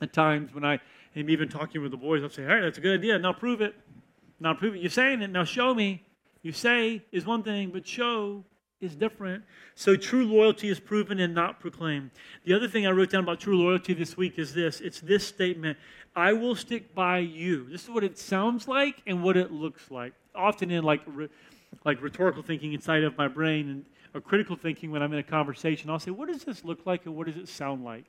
At 0.00 0.12
times 0.12 0.54
when 0.54 0.64
I 0.64 0.78
am 1.14 1.30
even 1.30 1.48
talking 1.48 1.80
with 1.80 1.90
the 1.90 1.96
boys, 1.96 2.22
I'll 2.22 2.28
say, 2.28 2.42
right, 2.42 2.60
that's 2.60 2.78
a 2.78 2.82
good 2.82 2.98
idea. 2.98 3.18
Now 3.18 3.32
prove 3.32 3.62
it. 3.62 3.74
Now 4.38 4.52
prove 4.52 4.74
it. 4.74 4.82
You're 4.82 4.90
saying 4.90 5.22
it. 5.22 5.30
Now 5.30 5.44
show 5.44 5.74
me. 5.74 6.02
You 6.42 6.52
say 6.52 7.02
is 7.12 7.24
one 7.24 7.42
thing, 7.42 7.70
but 7.70 7.86
show 7.86 8.44
is 8.80 8.94
different. 8.94 9.42
So 9.74 9.96
true 9.96 10.24
loyalty 10.24 10.68
is 10.68 10.78
proven 10.78 11.20
and 11.20 11.34
not 11.34 11.60
proclaimed. 11.60 12.10
The 12.44 12.54
other 12.54 12.68
thing 12.68 12.86
I 12.86 12.90
wrote 12.90 13.10
down 13.10 13.24
about 13.24 13.40
true 13.40 13.58
loyalty 13.58 13.94
this 13.94 14.16
week 14.16 14.38
is 14.38 14.52
this 14.54 14.80
it's 14.80 15.00
this 15.00 15.26
statement 15.26 15.78
I 16.14 16.32
will 16.32 16.54
stick 16.54 16.94
by 16.94 17.18
you. 17.18 17.68
This 17.68 17.84
is 17.84 17.90
what 17.90 18.04
it 18.04 18.18
sounds 18.18 18.66
like 18.66 19.02
and 19.06 19.22
what 19.22 19.36
it 19.36 19.52
looks 19.52 19.90
like. 19.90 20.14
Often 20.34 20.70
in 20.70 20.82
like, 20.82 21.02
like 21.84 22.00
rhetorical 22.02 22.42
thinking 22.42 22.72
inside 22.72 23.04
of 23.04 23.16
my 23.18 23.28
brain 23.28 23.68
and 23.68 23.84
or 24.14 24.20
critical 24.22 24.56
thinking 24.56 24.90
when 24.90 25.02
I'm 25.02 25.12
in 25.12 25.18
a 25.18 25.22
conversation, 25.22 25.90
I'll 25.90 25.98
say, 25.98 26.10
what 26.10 26.28
does 26.28 26.42
this 26.42 26.64
look 26.64 26.86
like 26.86 27.04
and 27.04 27.14
what 27.14 27.26
does 27.26 27.36
it 27.36 27.48
sound 27.48 27.84
like? 27.84 28.04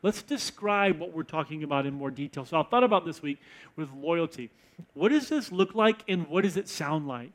Let's 0.00 0.22
describe 0.22 0.98
what 1.00 1.12
we're 1.12 1.24
talking 1.24 1.64
about 1.64 1.86
in 1.86 1.94
more 1.94 2.10
detail. 2.10 2.44
So 2.44 2.60
I 2.60 2.62
thought 2.62 2.84
about 2.84 3.04
this 3.04 3.20
week 3.20 3.38
with 3.74 3.90
loyalty. 3.92 4.50
What 4.94 5.10
does 5.10 5.28
this 5.28 5.50
look 5.50 5.74
like 5.74 6.04
and 6.08 6.28
what 6.28 6.44
does 6.44 6.56
it 6.56 6.68
sound 6.68 7.08
like? 7.08 7.32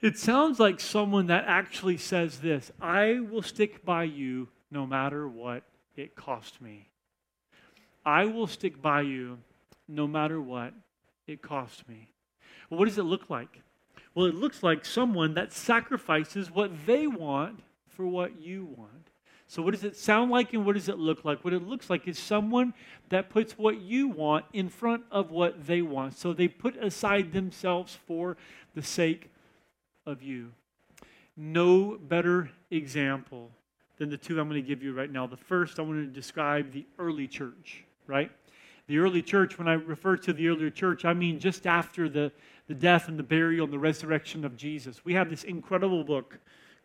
It 0.00 0.18
sounds 0.18 0.60
like 0.60 0.78
someone 0.78 1.28
that 1.28 1.44
actually 1.46 1.96
says 1.96 2.40
this 2.40 2.70
I 2.80 3.20
will 3.20 3.42
stick 3.42 3.84
by 3.84 4.04
you 4.04 4.48
no 4.70 4.86
matter 4.86 5.28
what 5.28 5.62
it 5.96 6.14
cost 6.14 6.60
me. 6.60 6.88
I 8.04 8.26
will 8.26 8.46
stick 8.46 8.80
by 8.80 9.00
you 9.00 9.38
no 9.88 10.06
matter 10.06 10.40
what 10.40 10.74
it 11.26 11.42
costs 11.42 11.82
me. 11.88 12.10
Well, 12.68 12.78
what 12.78 12.88
does 12.88 12.98
it 12.98 13.04
look 13.04 13.30
like? 13.30 13.62
Well, 14.14 14.26
it 14.26 14.34
looks 14.34 14.62
like 14.62 14.84
someone 14.84 15.34
that 15.34 15.52
sacrifices 15.52 16.50
what 16.50 16.70
they 16.86 17.06
want 17.06 17.60
for 17.88 18.06
what 18.06 18.40
you 18.40 18.64
want. 18.76 19.10
So, 19.48 19.62
what 19.62 19.72
does 19.72 19.84
it 19.84 19.96
sound 19.96 20.30
like 20.30 20.52
and 20.52 20.66
what 20.66 20.74
does 20.74 20.88
it 20.88 20.98
look 20.98 21.24
like? 21.24 21.44
What 21.44 21.52
it 21.52 21.62
looks 21.62 21.88
like 21.88 22.08
is 22.08 22.18
someone 22.18 22.74
that 23.10 23.30
puts 23.30 23.56
what 23.56 23.80
you 23.80 24.08
want 24.08 24.44
in 24.52 24.68
front 24.68 25.04
of 25.10 25.30
what 25.30 25.66
they 25.66 25.82
want. 25.82 26.18
So, 26.18 26.32
they 26.32 26.48
put 26.48 26.76
aside 26.76 27.32
themselves 27.32 27.96
for 28.06 28.36
the 28.74 28.82
sake 28.82 29.30
of 30.06 30.22
you. 30.22 30.52
No 31.36 31.98
better 31.98 32.50
example 32.70 33.50
than 33.98 34.08
the 34.10 34.16
two 34.16 34.40
I'm 34.40 34.48
going 34.48 34.62
to 34.62 34.66
give 34.66 34.82
you 34.82 34.94
right 34.94 35.10
now. 35.10 35.26
The 35.26 35.36
first, 35.36 35.78
I 35.78 35.82
want 35.82 35.98
to 35.98 36.06
describe 36.06 36.72
the 36.72 36.86
early 36.98 37.26
church, 37.26 37.84
right? 38.06 38.30
The 38.86 38.98
early 38.98 39.22
church, 39.22 39.58
when 39.58 39.68
I 39.68 39.74
refer 39.74 40.16
to 40.18 40.32
the 40.32 40.48
earlier 40.48 40.70
church, 40.70 41.04
I 41.04 41.12
mean 41.12 41.38
just 41.38 41.66
after 41.66 42.08
the, 42.08 42.30
the 42.68 42.74
death 42.74 43.08
and 43.08 43.18
the 43.18 43.22
burial 43.22 43.64
and 43.64 43.72
the 43.72 43.78
resurrection 43.78 44.44
of 44.44 44.56
Jesus. 44.56 45.04
We 45.04 45.14
have 45.14 45.28
this 45.28 45.44
incredible 45.44 46.04
book 46.04 46.38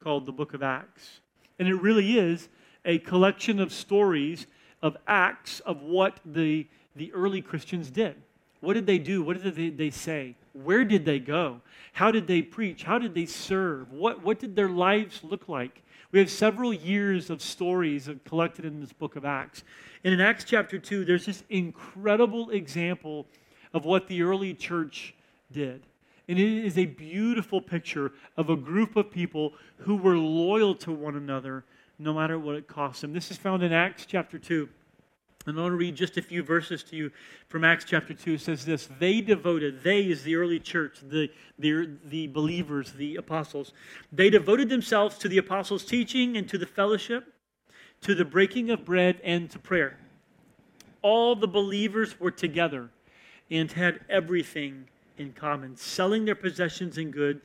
called 0.04 0.26
the 0.26 0.32
Book 0.32 0.54
of 0.54 0.64
Acts. 0.64 1.22
And 1.60 1.68
it 1.68 1.76
really 1.76 2.18
is 2.18 2.50
a 2.86 2.98
collection 3.00 3.60
of 3.60 3.72
stories 3.72 4.48
of 4.82 4.98
acts 5.08 5.60
of 5.62 5.82
what 5.84 6.20
the, 6.26 6.68
the 6.96 7.14
early 7.14 7.42
Christians 7.42 7.92
did. 7.92 8.16
What 8.62 8.74
did 8.74 8.88
they 8.88 8.98
do? 8.98 9.22
What 9.22 9.42
did 9.42 9.56
they, 9.56 9.70
they 9.70 9.90
say? 9.92 10.36
Where 10.54 10.84
did 10.84 11.06
they 11.06 11.20
go? 11.20 11.62
How 11.94 12.12
did 12.12 12.28
they 12.28 12.42
preach? 12.42 12.84
How 12.84 13.00
did 13.00 13.14
they 13.14 13.26
serve? 13.26 13.92
What, 13.92 14.24
what 14.24 14.40
did 14.40 14.56
their 14.56 14.70
lives 14.70 15.22
look 15.24 15.48
like? 15.48 15.82
We 16.12 16.20
have 16.20 16.30
several 16.30 16.74
years 16.74 17.30
of 17.30 17.42
stories 17.42 18.10
collected 18.26 18.66
in 18.66 18.82
this 18.82 18.92
book 18.92 19.16
of 19.16 19.24
Acts. 19.24 19.64
And 20.04 20.14
in 20.14 20.20
Acts 20.20 20.44
chapter 20.44 20.78
2, 20.78 21.06
there's 21.06 21.26
this 21.26 21.44
incredible 21.50 22.50
example 22.50 23.28
of 23.74 23.86
what 23.86 24.08
the 24.08 24.22
early 24.22 24.54
church 24.54 25.16
did. 25.52 25.84
And 26.28 26.38
it 26.38 26.66
is 26.66 26.78
a 26.78 26.86
beautiful 26.86 27.62
picture 27.62 28.12
of 28.36 28.50
a 28.50 28.56
group 28.56 28.96
of 28.96 29.10
people 29.10 29.54
who 29.78 29.96
were 29.96 30.18
loyal 30.18 30.76
to 30.76 30.92
one 30.92 31.16
another 31.16 31.64
no 31.98 32.14
matter 32.14 32.38
what 32.40 32.56
it 32.56 32.68
cost 32.68 33.02
them. 33.02 33.14
This 33.14 33.32
is 33.32 33.38
found 33.38 33.64
in 33.64 33.72
Acts 33.72 34.06
chapter 34.06 34.40
2. 34.40 34.68
And 35.48 35.58
I 35.58 35.62
want 35.64 35.74
to 35.74 35.78
read 35.78 35.96
just 35.96 36.18
a 36.18 36.22
few 36.22 36.44
verses 36.44 36.84
to 36.84 36.96
you 36.96 37.12
from 37.48 37.64
Acts 37.64 37.84
chapter 37.84 38.14
2. 38.14 38.34
It 38.34 38.42
says 38.42 38.64
this 38.64 38.88
They 39.00 39.22
devoted, 39.22 39.84
they 39.84 40.04
is 40.04 40.24
the 40.24 40.36
early 40.36 40.60
church, 40.60 41.00
the, 41.02 41.30
the, 41.58 41.90
the 42.06 42.28
believers, 42.28 42.94
the 42.94 43.16
apostles. 43.16 43.74
They 44.12 44.30
devoted 44.30 44.70
themselves 44.70 45.18
to 45.20 45.28
the 45.28 45.40
apostles' 45.40 45.84
teaching 45.84 46.38
and 46.38 46.48
to 46.50 46.58
the 46.58 46.68
fellowship, 46.68 47.34
to 48.02 48.14
the 48.14 48.26
breaking 48.26 48.70
of 48.70 48.86
bread, 48.86 49.20
and 49.24 49.50
to 49.50 49.58
prayer. 49.58 49.98
All 51.02 51.36
the 51.36 51.48
believers 51.48 52.20
were 52.20 52.32
together 52.32 52.92
and 53.50 53.72
had 53.72 54.02
everything 54.10 54.86
in 55.18 55.34
common. 55.34 55.76
Selling 55.76 56.26
their 56.26 56.36
possessions 56.36 57.00
and 57.00 57.12
good, 57.12 57.42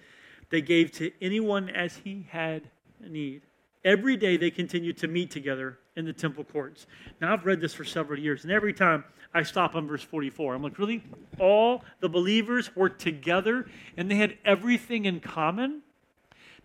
they 0.51 0.61
gave 0.61 0.93
to 0.93 1.11
anyone 1.23 1.71
as 1.71 1.97
he 2.05 2.27
had 2.29 2.69
need. 3.01 3.43
Every 3.85 4.17
day 4.17 4.37
they 4.37 4.51
continued 4.51 4.99
to 4.99 5.09
meet 5.09 5.31
together 5.31 5.79
in 5.97 6.05
the 6.05 6.13
temple 6.13 6.45
courts. 6.45 6.87
Now, 7.21 7.33
I've 7.33 7.47
read 7.47 7.61
this 7.61 7.75
for 7.75 7.85
several 7.85 8.21
years, 8.21 8.45
and 8.45 8.53
every 8.53 8.73
time 8.73 9.05
I 9.35 9.43
stop 9.43 9.75
on 9.75 9.89
verse 9.89 10.03
44, 10.03 10.55
I'm 10.55 10.63
like, 10.63 10.79
really? 10.79 11.03
All 11.39 11.83
the 12.01 12.09
believers 12.09 12.75
were 12.77 12.89
together 12.89 13.67
and 13.97 14.11
they 14.11 14.17
had 14.17 14.39
everything 14.45 15.07
in 15.07 15.21
common? 15.21 15.83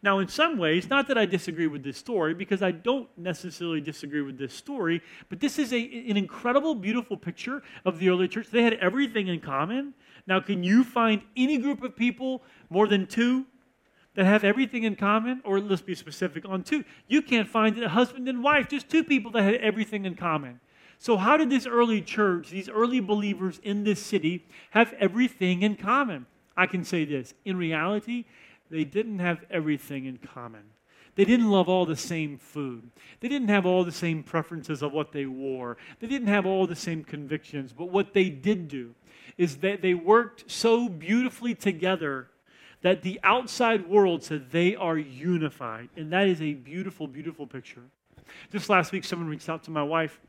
Now, 0.04 0.20
in 0.20 0.28
some 0.28 0.58
ways, 0.58 0.90
not 0.90 1.08
that 1.10 1.18
I 1.18 1.26
disagree 1.26 1.68
with 1.68 1.84
this 1.84 1.98
story, 1.98 2.34
because 2.34 2.64
I 2.64 2.72
don't 2.72 3.08
necessarily 3.18 3.82
disagree 3.82 4.22
with 4.22 4.38
this 4.38 4.54
story, 4.54 5.02
but 5.30 5.40
this 5.40 5.60
is 5.60 5.72
a, 5.74 5.80
an 6.10 6.18
incredible, 6.18 6.74
beautiful 6.74 7.18
picture 7.18 7.62
of 7.86 8.00
the 8.00 8.10
early 8.10 8.28
church. 8.28 8.48
They 8.50 8.64
had 8.64 8.74
everything 8.76 9.28
in 9.28 9.40
common. 9.42 9.94
Now, 10.26 10.40
can 10.40 10.64
you 10.64 10.84
find 10.84 11.22
any 11.38 11.60
group 11.60 11.84
of 11.84 11.96
people 11.96 12.42
more 12.70 12.88
than 12.88 13.06
two 13.06 13.46
that 14.16 14.26
have 14.26 14.44
everything 14.44 14.84
in 14.84 14.96
common? 14.96 15.42
Or 15.44 15.60
let's 15.60 15.82
be 15.82 15.96
specific 15.96 16.46
on 16.48 16.64
two. 16.64 16.84
You 17.08 17.22
can't 17.22 17.48
find 17.48 17.82
a 17.82 17.90
husband 17.90 18.28
and 18.28 18.44
wife, 18.44 18.70
just 18.70 18.90
two 18.90 19.04
people 19.04 19.32
that 19.32 19.44
had 19.44 19.56
everything 19.56 20.06
in 20.06 20.16
common. 20.16 20.60
So, 20.98 21.18
how 21.18 21.38
did 21.38 21.50
this 21.50 21.66
early 21.66 22.02
church, 22.02 22.50
these 22.50 22.70
early 22.70 23.00
believers 23.00 23.60
in 23.64 23.84
this 23.84 24.00
city, 24.00 24.46
have 24.72 24.94
everything 25.00 25.64
in 25.64 25.76
common? 25.76 26.28
I 26.56 26.68
can 26.68 26.84
say 26.84 27.06
this 27.06 27.34
in 27.44 27.58
reality, 27.58 28.26
they 28.70 28.84
didn't 28.84 29.20
have 29.20 29.44
everything 29.50 30.06
in 30.06 30.18
common. 30.18 30.64
They 31.16 31.26
didn't 31.26 31.50
love 31.50 31.68
all 31.68 31.86
the 31.86 31.96
same 31.96 32.38
food. 32.38 32.90
They 33.20 33.28
didn't 33.28 33.50
have 33.50 33.66
all 33.66 33.84
the 33.84 33.92
same 33.92 34.24
preferences 34.24 34.82
of 34.82 34.94
what 34.94 35.12
they 35.12 35.26
wore. 35.26 35.78
They 36.00 36.08
didn't 36.08 36.30
have 36.30 36.46
all 36.46 36.68
the 36.68 36.76
same 36.76 37.04
convictions. 37.04 37.74
But 37.74 37.90
what 37.90 38.14
they 38.14 38.30
did 38.30 38.70
do 38.70 38.96
is 39.38 39.58
that 39.58 39.82
they 39.82 39.94
worked 39.94 40.50
so 40.50 40.88
beautifully 40.88 41.54
together 41.54 42.28
that 42.82 43.04
the 43.04 43.20
outside 43.24 43.88
world 43.88 44.24
said 44.24 44.52
they 44.52 44.76
are 44.76 44.98
unified. 44.98 45.90
And 45.96 46.12
that 46.14 46.28
is 46.28 46.42
a 46.42 46.54
beautiful, 46.54 47.08
beautiful 47.08 47.46
picture. 47.46 47.84
Just 48.52 48.70
last 48.70 48.92
week, 48.92 49.04
someone 49.04 49.28
reached 49.28 49.50
out 49.50 49.64
to 49.64 49.72
my 49.72 49.84
wife 49.84 50.20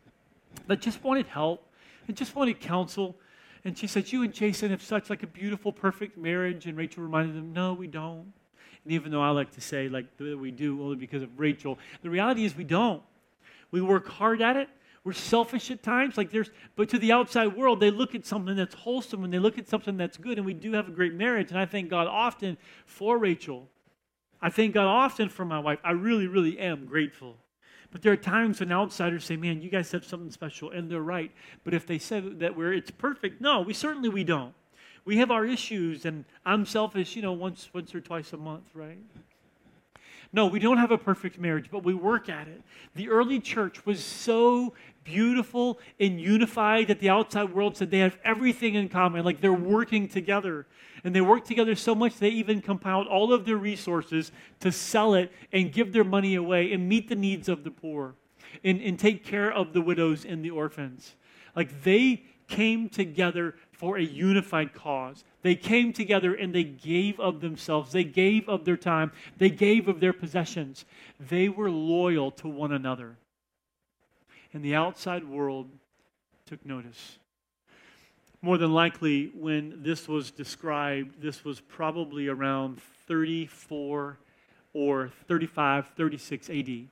that 0.66 0.80
just 0.80 1.02
wanted 1.02 1.26
help 1.26 1.66
and 2.08 2.16
just 2.16 2.34
wanted 2.36 2.60
counsel. 2.60 3.16
And 3.64 3.76
she 3.76 3.86
said, 3.86 4.12
You 4.12 4.22
and 4.22 4.32
Jason 4.32 4.70
have 4.70 4.82
such 4.82 5.08
like 5.08 5.22
a 5.22 5.26
beautiful, 5.26 5.72
perfect 5.72 6.18
marriage. 6.18 6.66
And 6.66 6.76
Rachel 6.76 7.02
reminded 7.02 7.36
them, 7.36 7.52
No, 7.52 7.72
we 7.72 7.86
don't. 7.86 8.32
And 8.84 8.92
even 8.92 9.12
though 9.12 9.22
I 9.22 9.30
like 9.30 9.52
to 9.52 9.60
say 9.60 9.88
like 9.88 10.06
we 10.18 10.50
do 10.50 10.82
only 10.82 10.96
because 10.96 11.22
of 11.22 11.38
Rachel, 11.38 11.78
the 12.02 12.10
reality 12.10 12.44
is 12.44 12.56
we 12.56 12.64
don't. 12.64 13.02
We 13.70 13.80
work 13.80 14.08
hard 14.08 14.42
at 14.42 14.56
it. 14.56 14.68
We're 15.04 15.12
selfish 15.12 15.70
at 15.70 15.82
times. 15.82 16.16
Like 16.16 16.30
there's, 16.30 16.50
but 16.76 16.88
to 16.90 16.98
the 16.98 17.12
outside 17.12 17.56
world, 17.56 17.80
they 17.80 17.90
look 17.90 18.14
at 18.14 18.24
something 18.24 18.54
that's 18.54 18.74
wholesome 18.74 19.24
and 19.24 19.32
they 19.32 19.38
look 19.38 19.58
at 19.58 19.68
something 19.68 19.96
that's 19.96 20.16
good. 20.16 20.38
And 20.38 20.46
we 20.46 20.54
do 20.54 20.72
have 20.72 20.88
a 20.88 20.92
great 20.92 21.14
marriage. 21.14 21.50
And 21.50 21.58
I 21.58 21.66
thank 21.66 21.90
God 21.90 22.06
often 22.06 22.56
for 22.86 23.18
Rachel. 23.18 23.68
I 24.40 24.50
thank 24.50 24.74
God 24.74 24.86
often 24.86 25.28
for 25.28 25.44
my 25.44 25.58
wife. 25.58 25.80
I 25.84 25.92
really, 25.92 26.26
really 26.26 26.58
am 26.58 26.86
grateful. 26.86 27.36
But 27.92 28.02
there 28.02 28.12
are 28.12 28.16
times 28.16 28.58
when 28.58 28.72
outsiders 28.72 29.24
say, 29.24 29.36
"Man, 29.36 29.60
you 29.60 29.68
guys 29.68 29.92
have 29.92 30.04
something 30.04 30.30
special," 30.30 30.70
and 30.70 30.90
they're 30.90 31.02
right. 31.02 31.30
But 31.62 31.74
if 31.74 31.86
they 31.86 31.98
say 31.98 32.20
that 32.20 32.56
we're 32.56 32.72
it's 32.72 32.90
perfect, 32.90 33.40
no, 33.40 33.60
we 33.60 33.74
certainly 33.74 34.08
we 34.08 34.24
don't. 34.24 34.54
We 35.04 35.18
have 35.18 35.30
our 35.30 35.44
issues, 35.44 36.06
and 36.06 36.24
I'm 36.46 36.64
selfish, 36.64 37.16
you 37.16 37.22
know, 37.22 37.32
once 37.32 37.68
once 37.74 37.94
or 37.94 38.00
twice 38.00 38.32
a 38.32 38.38
month, 38.38 38.64
right? 38.74 38.98
No, 40.32 40.46
we 40.46 40.58
don't 40.58 40.78
have 40.78 40.90
a 40.90 40.96
perfect 40.96 41.38
marriage, 41.38 41.68
but 41.70 41.84
we 41.84 41.92
work 41.92 42.30
at 42.30 42.48
it. 42.48 42.62
The 42.94 43.10
early 43.10 43.38
church 43.38 43.84
was 43.84 44.02
so 44.02 44.72
beautiful 45.04 45.78
and 45.98 46.20
unified 46.20 46.88
that 46.88 47.00
the 47.00 47.10
outside 47.10 47.52
world 47.54 47.76
said 47.76 47.90
they 47.90 47.98
have 47.98 48.18
everything 48.24 48.74
in 48.74 48.88
common, 48.88 49.24
like 49.24 49.40
they're 49.40 49.52
working 49.52 50.08
together. 50.08 50.66
And 51.04 51.14
they 51.14 51.20
work 51.20 51.44
together 51.44 51.74
so 51.74 51.94
much 51.94 52.18
they 52.18 52.28
even 52.28 52.60
compiled 52.60 53.08
all 53.08 53.32
of 53.32 53.44
their 53.44 53.56
resources 53.56 54.32
to 54.60 54.70
sell 54.70 55.14
it 55.14 55.32
and 55.52 55.72
give 55.72 55.92
their 55.92 56.04
money 56.04 56.34
away 56.34 56.72
and 56.72 56.88
meet 56.88 57.08
the 57.08 57.16
needs 57.16 57.48
of 57.48 57.64
the 57.64 57.70
poor 57.70 58.14
and, 58.62 58.80
and 58.80 58.98
take 58.98 59.24
care 59.24 59.50
of 59.50 59.72
the 59.72 59.80
widows 59.80 60.24
and 60.24 60.44
the 60.44 60.50
orphans. 60.50 61.16
Like 61.56 61.82
they 61.82 62.24
came 62.48 62.88
together 62.88 63.54
for 63.72 63.96
a 63.96 64.02
unified 64.02 64.74
cause. 64.74 65.24
They 65.42 65.54
came 65.56 65.92
together 65.92 66.34
and 66.34 66.54
they 66.54 66.64
gave 66.64 67.18
of 67.18 67.40
themselves, 67.40 67.92
they 67.92 68.04
gave 68.04 68.48
of 68.48 68.64
their 68.64 68.76
time, 68.76 69.10
they 69.38 69.50
gave 69.50 69.88
of 69.88 70.00
their 70.00 70.12
possessions. 70.12 70.84
They 71.18 71.48
were 71.48 71.70
loyal 71.70 72.30
to 72.32 72.48
one 72.48 72.72
another 72.72 73.16
and 74.52 74.64
the 74.64 74.74
outside 74.74 75.24
world 75.24 75.68
took 76.46 76.64
notice. 76.64 77.18
More 78.40 78.58
than 78.58 78.72
likely, 78.72 79.30
when 79.34 79.82
this 79.82 80.08
was 80.08 80.30
described, 80.30 81.22
this 81.22 81.44
was 81.44 81.60
probably 81.60 82.28
around 82.28 82.80
34 83.06 84.18
or 84.74 85.10
35, 85.28 85.88
36 85.96 86.50
AD. 86.50 86.88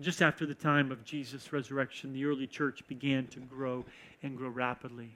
Just 0.00 0.20
after 0.20 0.44
the 0.44 0.54
time 0.54 0.90
of 0.90 1.04
Jesus' 1.04 1.52
resurrection, 1.52 2.12
the 2.12 2.24
early 2.24 2.46
church 2.46 2.86
began 2.88 3.26
to 3.28 3.40
grow 3.40 3.84
and 4.22 4.36
grow 4.36 4.48
rapidly. 4.48 5.10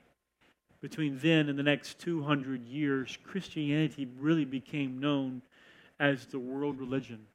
Between 0.80 1.18
then 1.18 1.48
and 1.48 1.58
the 1.58 1.62
next 1.62 1.98
200 1.98 2.64
years, 2.64 3.18
Christianity 3.22 4.08
really 4.18 4.46
became 4.46 4.98
known 4.98 5.42
as 5.98 6.26
the 6.26 6.38
world 6.38 6.78
religion 6.78 7.26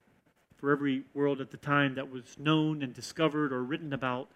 for 0.58 0.72
every 0.72 1.04
world 1.14 1.42
at 1.42 1.52
the 1.52 1.58
time 1.58 1.96
that 1.96 2.10
was 2.10 2.38
known 2.40 2.82
and 2.82 2.94
discovered 2.94 3.52
or 3.52 3.64
written 3.64 3.94
about. 3.94 4.30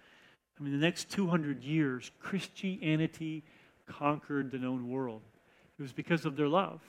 I 0.59 0.63
mean, 0.63 0.73
the 0.73 0.85
next 0.85 1.09
200 1.09 1.63
years, 1.63 2.11
Christianity 2.19 3.43
conquered 3.85 4.51
the 4.51 4.57
known 4.57 4.89
world. 4.89 5.21
It 5.77 5.81
was 5.81 5.93
because 5.93 6.25
of 6.25 6.35
their 6.35 6.47
love, 6.47 6.81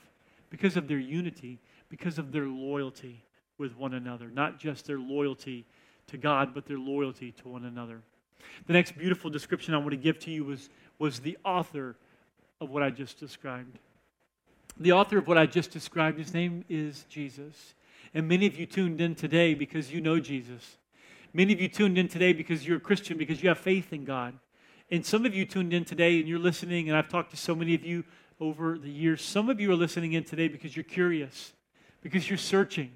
because 0.51 0.77
of 0.77 0.89
their 0.89 0.99
unity, 0.99 1.61
because 1.89 2.19
of 2.19 2.33
their 2.33 2.47
loyalty 2.47 3.25
with 3.59 3.77
one 3.77 3.95
another. 3.95 4.29
Not 4.29 4.59
just 4.59 4.87
their 4.87 4.99
loyalty 4.99 5.65
to 6.09 6.17
God, 6.17 6.53
but 6.55 6.67
their 6.67 6.79
loyalty 6.79 7.33
to 7.33 7.49
one 7.49 7.65
another. 7.65 8.01
The 8.67 8.73
next 8.73 8.99
beautiful 8.99 9.31
description 9.31 9.75
I 9.75 9.79
want 9.79 9.91
to 9.91 9.97
give 9.97 10.19
to 10.21 10.31
you 10.31 10.45
was, 10.45 10.71
was 10.99 11.21
the 11.21 11.39
author 11.45 11.97
of 12.61 12.71
what 12.71 12.83
I 12.83 12.91
just 12.91 13.19
described. 13.19 13.79
The 14.79 14.93
author 14.93 15.19
of 15.19 15.29
what 15.29 15.39
I 15.39 15.47
just 15.47 15.71
described, 15.71 16.19
his 16.19 16.35
name 16.35 16.65
is 16.69 17.05
Jesus. 17.09 17.75
And 18.13 18.29
many 18.29 18.47
of 18.47 18.59
you 18.59 18.67
tuned 18.67 19.01
in 19.01 19.15
today 19.15 19.55
because 19.55 19.93
you 19.93 20.01
know 20.01 20.19
Jesus. 20.19 20.79
Many 21.33 21.53
of 21.53 21.61
you 21.61 21.69
tuned 21.69 21.97
in 21.97 22.09
today 22.09 22.33
because 22.33 22.67
you're 22.67 22.79
a 22.79 22.81
Christian, 22.81 23.17
because 23.17 23.43
you 23.43 23.49
have 23.49 23.59
faith 23.59 23.93
in 23.93 24.05
God. 24.05 24.35
And 24.91 25.07
some 25.07 25.25
of 25.25 25.35
you 25.35 25.45
tuned 25.47 25.73
in 25.73 25.85
today 25.85 26.19
and 26.19 26.29
you're 26.29 26.41
listening, 26.41 26.89
and 26.89 26.99
I've 26.99 27.09
talked 27.09 27.31
to 27.31 27.37
so 27.37 27.55
many 27.55 27.75
of 27.75 27.85
you 27.85 28.05
over 28.41 28.77
the 28.79 28.91
years. 28.91 29.23
Some 29.23 29.49
of 29.49 29.61
you 29.61 29.71
are 29.71 29.77
listening 29.77 30.15
in 30.15 30.25
today 30.25 30.49
because 30.49 30.75
you're 30.75 30.83
curious, 30.83 31.53
because 32.03 32.29
you're 32.29 32.39
searching. 32.39 32.91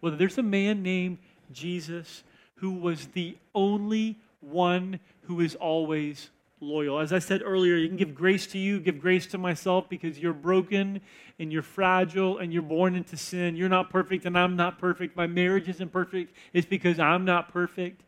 Well, 0.00 0.16
there's 0.16 0.38
a 0.38 0.42
man 0.42 0.82
named 0.82 1.18
Jesus 1.52 2.24
who 2.56 2.72
was 2.72 3.08
the 3.08 3.36
only 3.54 4.18
one 4.40 5.00
who 5.22 5.40
is 5.40 5.54
always 5.56 6.30
loyal. 6.66 6.98
As 6.98 7.12
I 7.12 7.18
said 7.18 7.42
earlier, 7.44 7.76
you 7.76 7.88
can 7.88 7.96
give 7.96 8.14
grace 8.14 8.46
to 8.48 8.58
you, 8.58 8.80
give 8.80 9.00
grace 9.00 9.26
to 9.28 9.38
myself 9.38 9.88
because 9.88 10.18
you're 10.18 10.32
broken 10.32 11.00
and 11.38 11.52
you're 11.52 11.62
fragile 11.62 12.38
and 12.38 12.52
you're 12.52 12.62
born 12.62 12.94
into 12.94 13.16
sin. 13.16 13.56
You're 13.56 13.68
not 13.68 13.90
perfect 13.90 14.26
and 14.26 14.36
I'm 14.36 14.56
not 14.56 14.78
perfect. 14.78 15.16
My 15.16 15.26
marriage 15.26 15.68
isn't 15.68 15.92
perfect. 15.92 16.34
It's 16.52 16.66
because 16.66 16.98
I'm 16.98 17.24
not 17.24 17.52
perfect. 17.52 18.02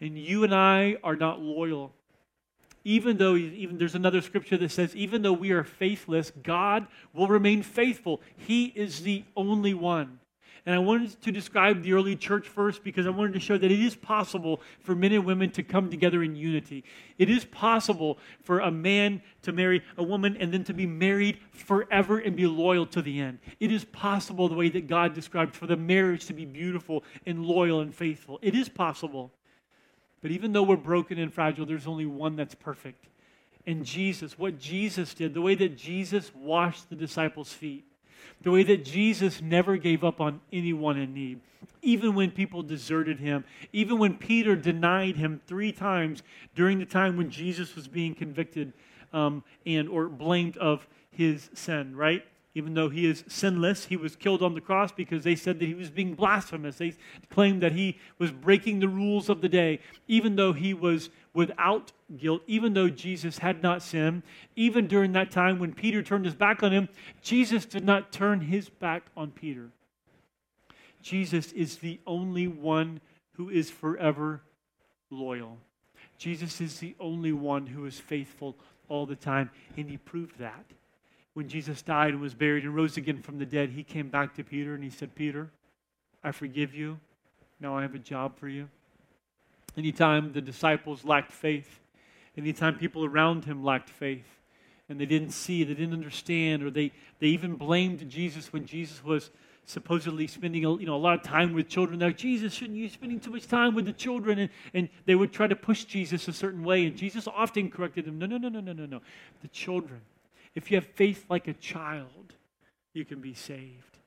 And 0.00 0.18
you 0.18 0.44
and 0.44 0.54
I 0.54 0.96
are 1.02 1.16
not 1.16 1.40
loyal. 1.40 1.92
Even 2.84 3.18
though 3.18 3.36
even 3.36 3.78
there's 3.78 3.94
another 3.94 4.20
scripture 4.20 4.56
that 4.56 4.70
says 4.70 4.94
even 4.96 5.22
though 5.22 5.32
we 5.32 5.50
are 5.50 5.64
faithless, 5.64 6.32
God 6.42 6.86
will 7.12 7.28
remain 7.28 7.62
faithful. 7.62 8.20
He 8.36 8.66
is 8.66 9.02
the 9.02 9.24
only 9.36 9.74
one. 9.74 10.20
And 10.68 10.74
I 10.74 10.80
wanted 10.80 11.18
to 11.22 11.32
describe 11.32 11.82
the 11.82 11.94
early 11.94 12.14
church 12.14 12.46
first 12.46 12.84
because 12.84 13.06
I 13.06 13.08
wanted 13.08 13.32
to 13.32 13.40
show 13.40 13.56
that 13.56 13.70
it 13.70 13.80
is 13.80 13.96
possible 13.96 14.60
for 14.80 14.94
men 14.94 15.12
and 15.12 15.24
women 15.24 15.50
to 15.52 15.62
come 15.62 15.88
together 15.88 16.22
in 16.22 16.36
unity. 16.36 16.84
It 17.16 17.30
is 17.30 17.46
possible 17.46 18.18
for 18.42 18.60
a 18.60 18.70
man 18.70 19.22
to 19.44 19.52
marry 19.52 19.82
a 19.96 20.02
woman 20.02 20.36
and 20.38 20.52
then 20.52 20.64
to 20.64 20.74
be 20.74 20.84
married 20.84 21.38
forever 21.52 22.18
and 22.18 22.36
be 22.36 22.46
loyal 22.46 22.84
to 22.84 23.00
the 23.00 23.18
end. 23.18 23.38
It 23.60 23.72
is 23.72 23.86
possible, 23.86 24.46
the 24.46 24.56
way 24.56 24.68
that 24.68 24.88
God 24.88 25.14
described, 25.14 25.56
for 25.56 25.66
the 25.66 25.74
marriage 25.74 26.26
to 26.26 26.34
be 26.34 26.44
beautiful 26.44 27.02
and 27.24 27.46
loyal 27.46 27.80
and 27.80 27.94
faithful. 27.94 28.38
It 28.42 28.54
is 28.54 28.68
possible. 28.68 29.32
But 30.20 30.32
even 30.32 30.52
though 30.52 30.64
we're 30.64 30.76
broken 30.76 31.18
and 31.18 31.32
fragile, 31.32 31.64
there's 31.64 31.86
only 31.86 32.04
one 32.04 32.36
that's 32.36 32.54
perfect. 32.54 33.06
And 33.66 33.86
Jesus, 33.86 34.38
what 34.38 34.58
Jesus 34.58 35.14
did, 35.14 35.32
the 35.32 35.40
way 35.40 35.54
that 35.54 35.78
Jesus 35.78 36.30
washed 36.34 36.90
the 36.90 36.96
disciples' 36.96 37.54
feet, 37.54 37.86
the 38.42 38.50
way 38.50 38.62
that 38.62 38.84
Jesus 38.84 39.40
never 39.40 39.76
gave 39.76 40.04
up 40.04 40.20
on 40.20 40.40
anyone 40.52 40.98
in 40.98 41.12
need, 41.12 41.40
even 41.82 42.14
when 42.14 42.30
people 42.30 42.62
deserted 42.62 43.18
him, 43.18 43.44
even 43.72 43.98
when 43.98 44.16
Peter 44.16 44.56
denied 44.56 45.16
him 45.16 45.40
three 45.46 45.72
times 45.72 46.22
during 46.54 46.78
the 46.78 46.86
time 46.86 47.16
when 47.16 47.30
Jesus 47.30 47.74
was 47.74 47.88
being 47.88 48.14
convicted 48.14 48.72
um, 49.12 49.42
and 49.66 49.88
or 49.88 50.08
blamed 50.08 50.56
of 50.58 50.86
his 51.10 51.50
sin, 51.54 51.96
right? 51.96 52.24
Even 52.58 52.74
though 52.74 52.88
he 52.88 53.06
is 53.06 53.22
sinless, 53.28 53.84
he 53.84 53.96
was 53.96 54.16
killed 54.16 54.42
on 54.42 54.54
the 54.54 54.60
cross 54.60 54.90
because 54.90 55.22
they 55.22 55.36
said 55.36 55.60
that 55.60 55.66
he 55.66 55.74
was 55.74 55.90
being 55.90 56.14
blasphemous. 56.14 56.78
They 56.78 56.92
claimed 57.30 57.62
that 57.62 57.70
he 57.70 57.98
was 58.18 58.32
breaking 58.32 58.80
the 58.80 58.88
rules 58.88 59.28
of 59.28 59.42
the 59.42 59.48
day, 59.48 59.78
even 60.08 60.34
though 60.34 60.52
he 60.52 60.74
was 60.74 61.08
without 61.32 61.92
guilt, 62.16 62.42
even 62.48 62.74
though 62.74 62.88
Jesus 62.88 63.38
had 63.38 63.62
not 63.62 63.80
sinned. 63.80 64.24
Even 64.56 64.88
during 64.88 65.12
that 65.12 65.30
time 65.30 65.60
when 65.60 65.72
Peter 65.72 66.02
turned 66.02 66.24
his 66.24 66.34
back 66.34 66.64
on 66.64 66.72
him, 66.72 66.88
Jesus 67.22 67.64
did 67.64 67.84
not 67.84 68.10
turn 68.10 68.40
his 68.40 68.68
back 68.68 69.04
on 69.16 69.30
Peter. 69.30 69.70
Jesus 71.00 71.52
is 71.52 71.76
the 71.76 72.00
only 72.08 72.48
one 72.48 73.00
who 73.34 73.50
is 73.50 73.70
forever 73.70 74.42
loyal. 75.10 75.58
Jesus 76.18 76.60
is 76.60 76.80
the 76.80 76.96
only 76.98 77.30
one 77.30 77.68
who 77.68 77.86
is 77.86 78.00
faithful 78.00 78.56
all 78.88 79.06
the 79.06 79.14
time, 79.14 79.48
and 79.76 79.88
he 79.88 79.96
proved 79.96 80.40
that 80.40 80.64
when 81.34 81.48
Jesus 81.48 81.82
died 81.82 82.10
and 82.10 82.20
was 82.20 82.34
buried 82.34 82.64
and 82.64 82.74
rose 82.74 82.96
again 82.96 83.22
from 83.22 83.38
the 83.38 83.46
dead, 83.46 83.70
he 83.70 83.82
came 83.82 84.08
back 84.08 84.34
to 84.34 84.44
Peter 84.44 84.74
and 84.74 84.82
he 84.82 84.90
said, 84.90 85.14
Peter, 85.14 85.50
I 86.24 86.32
forgive 86.32 86.74
you. 86.74 86.98
Now 87.60 87.76
I 87.76 87.82
have 87.82 87.94
a 87.94 87.98
job 88.00 88.36
for 88.36 88.48
you. 88.48 88.68
Anytime 89.76 90.32
the 90.32 90.40
disciples 90.40 91.04
lacked 91.04 91.32
faith, 91.32 91.80
anytime 92.36 92.76
people 92.76 93.04
around 93.04 93.44
him 93.44 93.64
lacked 93.64 93.90
faith, 93.90 94.26
and 94.88 94.98
they 94.98 95.06
didn't 95.06 95.30
see, 95.30 95.64
they 95.64 95.74
didn't 95.74 95.92
understand, 95.92 96.62
or 96.62 96.70
they, 96.70 96.92
they 97.20 97.26
even 97.26 97.54
blamed 97.54 98.08
Jesus 98.08 98.52
when 98.52 98.64
Jesus 98.64 99.04
was 99.04 99.30
supposedly 99.66 100.26
spending 100.26 100.64
a, 100.64 100.76
you 100.78 100.86
know, 100.86 100.96
a 100.96 100.96
lot 100.96 101.14
of 101.14 101.22
time 101.22 101.52
with 101.52 101.68
children. 101.68 102.00
Like, 102.00 102.16
Jesus, 102.16 102.54
shouldn't 102.54 102.78
you 102.78 102.88
spending 102.88 103.20
too 103.20 103.30
much 103.30 103.46
time 103.46 103.74
with 103.74 103.84
the 103.84 103.92
children? 103.92 104.38
And, 104.38 104.50
and 104.72 104.88
they 105.04 105.14
would 105.14 105.30
try 105.30 105.46
to 105.46 105.54
push 105.54 105.84
Jesus 105.84 106.26
a 106.26 106.32
certain 106.32 106.64
way. 106.64 106.86
And 106.86 106.96
Jesus 106.96 107.28
often 107.28 107.70
corrected 107.70 108.06
them, 108.06 108.18
no, 108.18 108.24
no, 108.24 108.38
no, 108.38 108.48
no, 108.48 108.60
no, 108.60 108.72
no, 108.72 108.86
no. 108.86 109.00
The 109.42 109.48
children. 109.48 110.00
If 110.58 110.72
you 110.72 110.76
have 110.76 110.86
faith 110.86 111.26
like 111.30 111.46
a 111.46 111.52
child, 111.52 112.34
you 112.92 113.04
can 113.04 113.20
be 113.20 113.32
saved. 113.32 113.98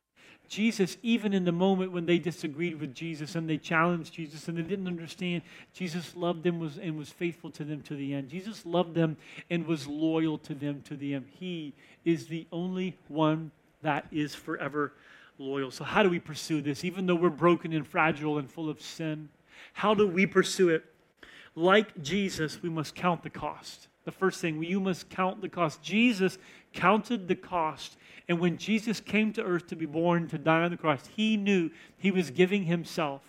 Jesus, 0.49 0.97
even 1.01 1.31
in 1.31 1.45
the 1.45 1.53
moment 1.53 1.93
when 1.93 2.05
they 2.05 2.19
disagreed 2.19 2.77
with 2.81 2.93
Jesus 2.93 3.35
and 3.35 3.49
they 3.49 3.57
challenged 3.57 4.13
Jesus 4.13 4.49
and 4.49 4.57
they 4.57 4.61
didn't 4.61 4.87
understand, 4.87 5.43
Jesus 5.71 6.13
loved 6.13 6.43
them 6.43 6.69
and 6.81 6.97
was 6.97 7.09
faithful 7.09 7.51
to 7.51 7.63
them 7.63 7.81
to 7.83 7.95
the 7.95 8.13
end. 8.13 8.27
Jesus 8.27 8.65
loved 8.65 8.95
them 8.95 9.15
and 9.49 9.65
was 9.65 9.87
loyal 9.87 10.37
to 10.39 10.53
them 10.53 10.81
to 10.81 10.97
the 10.97 11.13
end. 11.13 11.27
He 11.39 11.73
is 12.03 12.27
the 12.27 12.45
only 12.51 12.97
one 13.07 13.51
that 13.81 14.07
is 14.11 14.35
forever 14.35 14.91
loyal. 15.37 15.71
So, 15.71 15.85
how 15.85 16.03
do 16.03 16.09
we 16.09 16.19
pursue 16.19 16.61
this? 16.61 16.83
Even 16.83 17.05
though 17.05 17.15
we're 17.15 17.29
broken 17.29 17.71
and 17.71 17.87
fragile 17.87 18.39
and 18.39 18.51
full 18.51 18.69
of 18.69 18.81
sin, 18.81 19.29
how 19.71 19.93
do 19.93 20.05
we 20.05 20.25
pursue 20.25 20.67
it? 20.67 20.83
Like 21.55 22.01
Jesus, 22.01 22.61
we 22.61 22.69
must 22.69 22.93
count 22.93 23.23
the 23.23 23.29
cost. 23.29 23.87
The 24.03 24.11
first 24.11 24.41
thing, 24.41 24.63
you 24.63 24.79
must 24.79 25.09
count 25.09 25.41
the 25.41 25.49
cost. 25.49 25.81
Jesus 25.83 26.37
counted 26.73 27.27
the 27.27 27.35
cost. 27.35 27.97
And 28.27 28.39
when 28.39 28.57
Jesus 28.57 28.99
came 28.99 29.31
to 29.33 29.43
earth 29.43 29.67
to 29.67 29.75
be 29.75 29.85
born, 29.85 30.27
to 30.29 30.37
die 30.37 30.61
on 30.61 30.71
the 30.71 30.77
cross, 30.77 31.07
he 31.15 31.37
knew 31.37 31.69
he 31.97 32.11
was 32.11 32.31
giving 32.31 32.63
himself. 32.63 33.21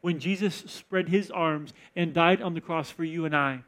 When 0.00 0.18
Jesus 0.18 0.64
spread 0.66 1.08
his 1.08 1.30
arms 1.30 1.74
and 1.94 2.14
died 2.14 2.40
on 2.40 2.54
the 2.54 2.60
cross 2.60 2.90
for 2.90 3.04
you 3.04 3.24
and 3.24 3.36
I, 3.36 3.60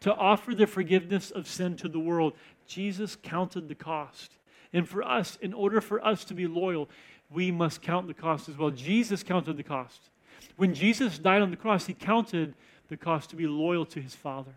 to 0.00 0.14
offer 0.14 0.54
the 0.54 0.66
forgiveness 0.66 1.30
of 1.30 1.46
sin 1.46 1.76
to 1.76 1.88
the 1.88 2.00
world, 2.00 2.32
Jesus 2.66 3.16
counted 3.16 3.68
the 3.68 3.74
cost. 3.74 4.38
And 4.72 4.88
for 4.88 5.02
us, 5.02 5.36
in 5.40 5.52
order 5.52 5.80
for 5.80 6.04
us 6.04 6.24
to 6.24 6.34
be 6.34 6.46
loyal, 6.46 6.88
we 7.30 7.50
must 7.50 7.82
count 7.82 8.08
the 8.08 8.14
cost 8.14 8.48
as 8.48 8.56
well. 8.56 8.70
Jesus 8.70 9.22
counted 9.22 9.56
the 9.56 9.62
cost. 9.62 10.10
When 10.56 10.74
Jesus 10.74 11.18
died 11.18 11.42
on 11.42 11.50
the 11.50 11.56
cross, 11.56 11.86
he 11.86 11.94
counted 11.94 12.54
the 12.88 12.96
cost 12.96 13.30
to 13.30 13.36
be 13.36 13.46
loyal 13.46 13.86
to 13.86 14.00
his 14.00 14.14
Father 14.14 14.52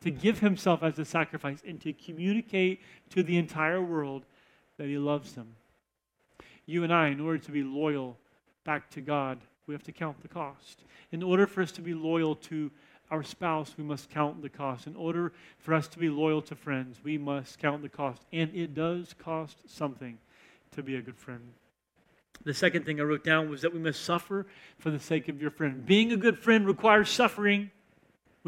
to 0.00 0.10
give 0.10 0.40
himself 0.40 0.82
as 0.82 0.98
a 0.98 1.04
sacrifice 1.04 1.62
and 1.66 1.80
to 1.80 1.92
communicate 1.92 2.80
to 3.10 3.22
the 3.22 3.36
entire 3.36 3.82
world 3.82 4.24
that 4.76 4.86
he 4.86 4.98
loves 4.98 5.32
them. 5.34 5.54
You 6.66 6.84
and 6.84 6.92
I, 6.92 7.08
in 7.08 7.20
order 7.20 7.38
to 7.38 7.50
be 7.50 7.62
loyal 7.62 8.16
back 8.64 8.90
to 8.90 9.00
God, 9.00 9.38
we 9.66 9.74
have 9.74 9.82
to 9.84 9.92
count 9.92 10.20
the 10.20 10.28
cost. 10.28 10.84
In 11.12 11.22
order 11.22 11.46
for 11.46 11.62
us 11.62 11.72
to 11.72 11.80
be 11.80 11.94
loyal 11.94 12.34
to 12.36 12.70
our 13.10 13.22
spouse, 13.22 13.74
we 13.76 13.84
must 13.84 14.10
count 14.10 14.42
the 14.42 14.48
cost. 14.48 14.86
In 14.86 14.94
order 14.96 15.32
for 15.58 15.74
us 15.74 15.88
to 15.88 15.98
be 15.98 16.08
loyal 16.08 16.42
to 16.42 16.54
friends, 16.54 16.98
we 17.02 17.16
must 17.16 17.58
count 17.58 17.82
the 17.82 17.88
cost. 17.88 18.22
And 18.32 18.54
it 18.54 18.74
does 18.74 19.14
cost 19.18 19.58
something 19.66 20.18
to 20.72 20.82
be 20.82 20.96
a 20.96 21.02
good 21.02 21.16
friend. 21.16 21.52
The 22.44 22.54
second 22.54 22.84
thing 22.84 23.00
I 23.00 23.04
wrote 23.04 23.24
down 23.24 23.50
was 23.50 23.62
that 23.62 23.72
we 23.72 23.80
must 23.80 24.04
suffer 24.04 24.46
for 24.78 24.90
the 24.90 24.98
sake 24.98 25.28
of 25.28 25.40
your 25.40 25.50
friend. 25.50 25.84
Being 25.84 26.12
a 26.12 26.16
good 26.16 26.38
friend 26.38 26.66
requires 26.66 27.10
suffering. 27.10 27.70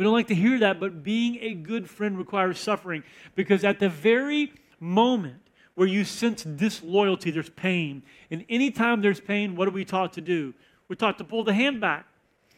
We 0.00 0.04
don't 0.04 0.14
like 0.14 0.28
to 0.28 0.34
hear 0.34 0.58
that, 0.60 0.80
but 0.80 1.02
being 1.02 1.36
a 1.42 1.52
good 1.52 1.90
friend 1.90 2.16
requires 2.16 2.58
suffering 2.58 3.02
because 3.34 3.64
at 3.64 3.80
the 3.80 3.90
very 3.90 4.50
moment 4.80 5.50
where 5.74 5.86
you 5.86 6.04
sense 6.04 6.42
disloyalty, 6.42 7.30
there's 7.30 7.50
pain. 7.50 8.02
And 8.30 8.46
anytime 8.48 9.02
there's 9.02 9.20
pain, 9.20 9.56
what 9.56 9.68
are 9.68 9.72
we 9.72 9.84
taught 9.84 10.14
to 10.14 10.22
do? 10.22 10.54
We're 10.88 10.96
taught 10.96 11.18
to 11.18 11.24
pull 11.24 11.44
the 11.44 11.52
hand 11.52 11.82
back. 11.82 12.06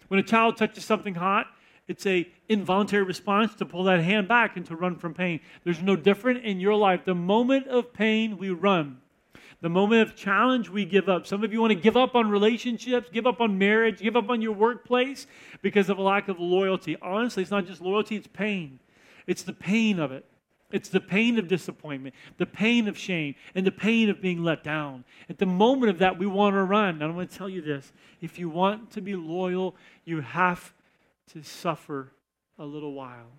When 0.07 0.21
a 0.21 0.23
child 0.23 0.57
touches 0.57 0.85
something 0.85 1.17
hot, 1.17 1.49
it's 1.89 2.07
a 2.07 2.31
involuntary 2.49 3.03
response 3.03 3.57
to 3.57 3.67
pull 3.67 3.83
that 3.85 3.99
hand 3.99 4.29
back 4.29 4.57
and 4.57 4.65
to 4.67 4.77
run 4.77 4.95
from 4.95 5.13
pain. 5.13 5.41
There's 5.65 5.83
no 5.83 5.97
different 5.97 6.45
in 6.45 6.61
your 6.61 6.77
life. 6.77 7.05
The 7.05 7.17
moment 7.17 7.67
of 7.67 7.93
pain, 7.93 8.39
we 8.39 8.51
run. 8.51 9.01
The 9.63 9.69
moment 9.69 10.03
of 10.03 10.17
challenge, 10.17 10.69
we 10.69 10.85
give 10.85 11.09
up. 11.09 11.25
Some 11.25 11.45
of 11.45 11.53
you 11.53 11.61
want 11.61 11.71
to 11.71 11.77
give 11.77 11.97
up 11.97 12.17
on 12.17 12.29
relationships, 12.29 13.09
give 13.13 13.29
up 13.29 13.41
on 13.41 13.59
marriage, 13.59 14.01
give 14.01 14.17
up 14.17 14.29
on 14.29 14.43
your 14.43 14.53
workplace 14.53 15.29
because 15.63 15.89
of 15.89 15.99
a 15.99 16.03
lack 16.03 16.27
of 16.27 16.41
loyalty. 16.41 16.97
Honestly, 17.01 17.43
it's 17.43 17.53
not 17.53 17.65
just 17.65 17.81
loyalty, 17.81 18.17
it's 18.17 18.27
pain. 18.27 18.81
It's 19.29 19.45
the 19.45 19.53
pain 19.53 20.01
of 20.01 20.11
it. 20.11 20.27
It's 20.73 20.89
the 20.89 21.01
pain 21.01 21.39
of 21.39 21.47
disappointment, 21.47 22.15
the 22.39 22.47
pain 22.47 22.89
of 22.89 22.99
shame, 22.99 23.35
and 23.55 23.65
the 23.65 23.71
pain 23.71 24.09
of 24.09 24.21
being 24.21 24.43
let 24.43 24.65
down. 24.65 25.05
At 25.29 25.39
the 25.39 25.47
moment 25.47 25.91
of 25.91 25.99
that, 25.99 26.19
we 26.19 26.27
want 26.27 26.55
to 26.55 26.63
run. 26.65 26.95
And 26.95 27.05
I'm 27.05 27.13
going 27.13 27.29
to 27.29 27.39
tell 27.39 27.49
you 27.49 27.61
this 27.61 27.93
if 28.21 28.39
you 28.39 28.49
want 28.49 28.91
to 28.93 29.01
be 29.01 29.15
loyal, 29.15 29.77
you 30.05 30.23
have 30.23 30.73
to 31.35 31.43
suffer 31.45 32.11
a 32.59 32.65
little 32.65 32.95
while. 32.95 33.31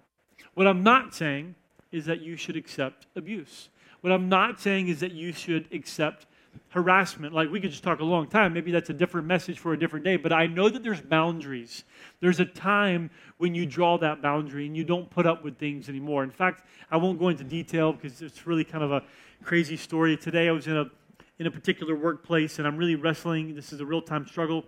What 0.54 0.68
I'm 0.68 0.84
not 0.84 1.14
saying 1.14 1.56
is 1.92 2.06
that 2.06 2.22
you 2.22 2.38
should 2.38 2.56
accept 2.56 3.08
abuse. 3.16 3.70
What 4.04 4.12
I'm 4.12 4.28
not 4.28 4.60
saying 4.60 4.90
is 4.90 5.00
that 5.00 5.14
you 5.14 5.32
should 5.32 5.72
accept 5.72 6.26
harassment. 6.72 7.34
Like 7.34 7.50
we 7.50 7.62
could 7.62 7.72
just 7.72 7.84
talk 7.84 8.02
a 8.02 8.04
long 8.04 8.28
time. 8.28 8.52
Maybe 8.52 8.70
that's 8.70 8.90
a 8.90 8.94
different 8.94 9.28
message 9.28 9.60
for 9.60 9.72
a 9.72 9.80
different 9.80 10.04
day. 10.04 10.18
But 10.18 10.34
I 10.34 10.46
know 10.46 10.68
that 10.68 10.84
there's 10.84 11.00
boundaries. 11.00 11.86
There's 12.20 12.42
a 12.42 12.46
time 12.46 13.12
when 13.38 13.56
you 13.56 13.66
draw 13.66 13.98
that 14.00 14.22
boundary 14.22 14.66
and 14.66 14.76
you 14.76 14.84
don't 14.84 15.10
put 15.10 15.26
up 15.26 15.42
with 15.42 15.58
things 15.58 15.88
anymore. 15.88 16.26
In 16.26 16.32
fact, 16.32 16.68
I 16.92 16.98
won't 16.98 17.18
go 17.18 17.30
into 17.30 17.46
detail 17.46 17.94
because 17.94 18.22
it's 18.22 18.46
really 18.46 18.66
kind 18.66 18.84
of 18.84 18.92
a 18.92 19.04
crazy 19.42 19.78
story. 19.78 20.18
Today 20.18 20.50
I 20.50 20.52
was 20.52 20.68
in 20.68 20.76
a 20.76 20.92
in 21.40 21.48
a 21.48 21.52
particular 21.52 21.96
workplace 21.96 22.60
and 22.60 22.68
I'm 22.68 22.76
really 22.76 22.96
wrestling. 22.96 23.56
This 23.56 23.72
is 23.72 23.80
a 23.80 23.86
real 23.86 24.02
time 24.02 24.28
struggle. 24.28 24.66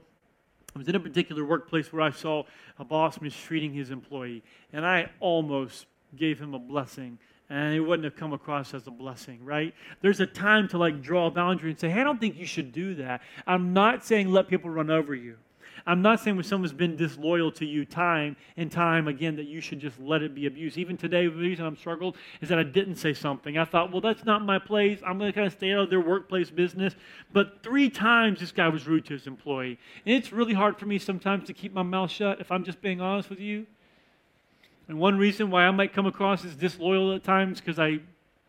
I 0.73 0.79
was 0.79 0.87
in 0.87 0.95
a 0.95 0.99
particular 1.01 1.43
workplace 1.43 1.91
where 1.91 2.03
I 2.03 2.11
saw 2.11 2.43
a 2.79 2.85
boss 2.85 3.19
mistreating 3.19 3.73
his 3.73 3.91
employee, 3.91 4.43
and 4.71 4.85
I 4.85 5.09
almost 5.19 5.87
gave 6.15 6.39
him 6.39 6.53
a 6.53 6.59
blessing 6.59 7.19
and 7.49 7.75
it 7.75 7.79
wouldn't 7.79 8.03
have 8.05 8.15
come 8.15 8.33
across 8.33 8.73
as 8.73 8.87
a 8.87 8.91
blessing, 8.91 9.43
right? 9.43 9.73
There's 10.01 10.19
a 10.19 10.25
time 10.25 10.67
to 10.69 10.77
like 10.77 11.01
draw 11.01 11.27
a 11.27 11.31
boundary 11.31 11.69
and 11.69 11.79
say, 11.79 11.89
hey, 11.89 12.01
I 12.01 12.03
don't 12.03 12.19
think 12.19 12.37
you 12.37 12.45
should 12.45 12.71
do 12.71 12.95
that. 12.95 13.21
I'm 13.45 13.73
not 13.73 14.05
saying 14.05 14.31
let 14.31 14.47
people 14.47 14.69
run 14.69 14.89
over 14.89 15.13
you. 15.13 15.37
I'm 15.87 16.01
not 16.01 16.19
saying 16.19 16.35
when 16.35 16.45
someone's 16.45 16.73
been 16.73 16.95
disloyal 16.95 17.51
to 17.53 17.65
you 17.65 17.85
time 17.85 18.35
and 18.57 18.71
time 18.71 19.07
again 19.07 19.35
that 19.35 19.45
you 19.45 19.61
should 19.61 19.79
just 19.79 19.99
let 19.99 20.23
it 20.23 20.33
be 20.33 20.47
abused. 20.47 20.77
Even 20.77 20.97
today, 20.97 21.27
the 21.27 21.35
reason 21.35 21.65
I'm 21.65 21.75
struggled 21.75 22.17
is 22.41 22.49
that 22.49 22.57
I 22.57 22.63
didn't 22.63 22.95
say 22.95 23.13
something. 23.13 23.57
I 23.57 23.65
thought, 23.65 23.91
well, 23.91 24.01
that's 24.01 24.25
not 24.25 24.43
my 24.43 24.57
place. 24.57 24.99
I'm 25.05 25.19
going 25.19 25.31
to 25.31 25.35
kind 25.35 25.45
of 25.45 25.53
stay 25.53 25.73
out 25.73 25.81
of 25.81 25.89
their 25.91 26.01
workplace 26.01 26.49
business. 26.49 26.95
But 27.31 27.61
three 27.61 27.89
times 27.89 28.39
this 28.39 28.51
guy 28.51 28.67
was 28.67 28.87
rude 28.87 29.05
to 29.05 29.13
his 29.13 29.27
employee. 29.27 29.77
And 30.05 30.15
it's 30.15 30.31
really 30.31 30.53
hard 30.53 30.79
for 30.79 30.87
me 30.87 30.97
sometimes 30.97 31.45
to 31.47 31.53
keep 31.53 31.73
my 31.73 31.83
mouth 31.83 32.09
shut 32.09 32.41
if 32.41 32.51
I'm 32.51 32.63
just 32.63 32.81
being 32.81 33.01
honest 33.01 33.29
with 33.29 33.39
you. 33.39 33.67
And 34.87 34.99
one 34.99 35.17
reason 35.17 35.49
why 35.49 35.65
I 35.65 35.71
might 35.71 35.93
come 35.93 36.05
across 36.05 36.45
as 36.45 36.55
disloyal 36.55 37.13
at 37.13 37.23
times 37.23 37.59
because 37.59 37.79
I 37.79 37.99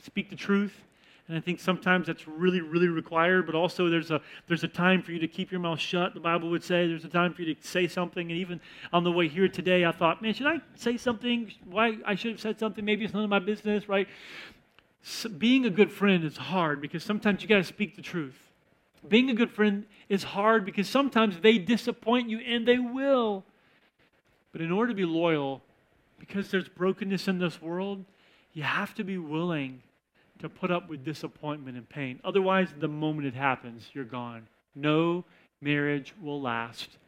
speak 0.02 0.30
the 0.30 0.36
truth. 0.36 0.74
And 1.28 1.36
I 1.36 1.40
think 1.40 1.58
sometimes 1.58 2.06
that's 2.06 2.28
really, 2.28 2.60
really 2.60 2.86
required, 2.86 3.46
but 3.46 3.56
also 3.56 3.88
there's 3.88 4.12
a, 4.12 4.20
there's 4.46 4.62
a 4.62 4.68
time 4.68 5.02
for 5.02 5.10
you 5.10 5.18
to 5.18 5.26
keep 5.26 5.50
your 5.50 5.60
mouth 5.60 5.80
shut, 5.80 6.14
the 6.14 6.20
Bible 6.20 6.50
would 6.50 6.62
say. 6.62 6.86
There's 6.86 7.04
a 7.04 7.08
time 7.08 7.34
for 7.34 7.42
you 7.42 7.52
to 7.52 7.66
say 7.66 7.88
something. 7.88 8.30
And 8.30 8.38
even 8.38 8.60
on 8.92 9.02
the 9.02 9.10
way 9.10 9.26
here 9.26 9.48
today, 9.48 9.84
I 9.84 9.90
thought, 9.90 10.22
man, 10.22 10.34
should 10.34 10.46
I 10.46 10.60
say 10.76 10.96
something? 10.96 11.50
Why 11.64 11.96
I 12.04 12.14
should 12.14 12.32
have 12.32 12.40
said 12.40 12.60
something? 12.60 12.84
Maybe 12.84 13.04
it's 13.04 13.12
none 13.12 13.24
of 13.24 13.30
my 13.30 13.40
business, 13.40 13.88
right? 13.88 14.06
So 15.02 15.28
being 15.28 15.66
a 15.66 15.70
good 15.70 15.90
friend 15.90 16.22
is 16.22 16.36
hard 16.36 16.80
because 16.80 17.02
sometimes 17.02 17.42
you 17.42 17.48
got 17.48 17.56
to 17.56 17.64
speak 17.64 17.96
the 17.96 18.02
truth. 18.02 18.38
Being 19.08 19.30
a 19.30 19.34
good 19.34 19.50
friend 19.50 19.84
is 20.08 20.22
hard 20.22 20.64
because 20.64 20.88
sometimes 20.88 21.40
they 21.40 21.58
disappoint 21.58 22.28
you, 22.28 22.38
and 22.38 22.66
they 22.66 22.78
will. 22.78 23.44
But 24.52 24.60
in 24.60 24.72
order 24.72 24.88
to 24.88 24.96
be 24.96 25.04
loyal, 25.04 25.62
because 26.18 26.50
there's 26.50 26.68
brokenness 26.68 27.28
in 27.28 27.38
this 27.38 27.60
world, 27.60 28.04
you 28.52 28.62
have 28.62 28.94
to 28.94 29.04
be 29.04 29.18
willing 29.18 29.82
to 30.38 30.48
put 30.48 30.70
up 30.70 30.88
with 30.88 31.04
disappointment 31.04 31.76
and 31.76 31.88
pain. 31.88 32.20
Otherwise, 32.24 32.68
the 32.78 32.88
moment 32.88 33.26
it 33.26 33.34
happens, 33.34 33.90
you're 33.92 34.04
gone. 34.04 34.46
No 34.74 35.24
marriage 35.60 36.14
will 36.20 36.40
last 36.40 36.98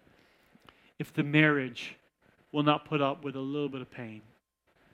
if 0.99 1.12
the 1.12 1.23
marriage 1.23 1.97
will 2.53 2.62
not 2.62 2.85
put 2.85 3.01
up 3.01 3.25
with 3.25 3.37
a 3.37 3.40
little 3.40 3.68
bit 3.68 3.81
of 3.81 3.90
pain. 3.90 4.23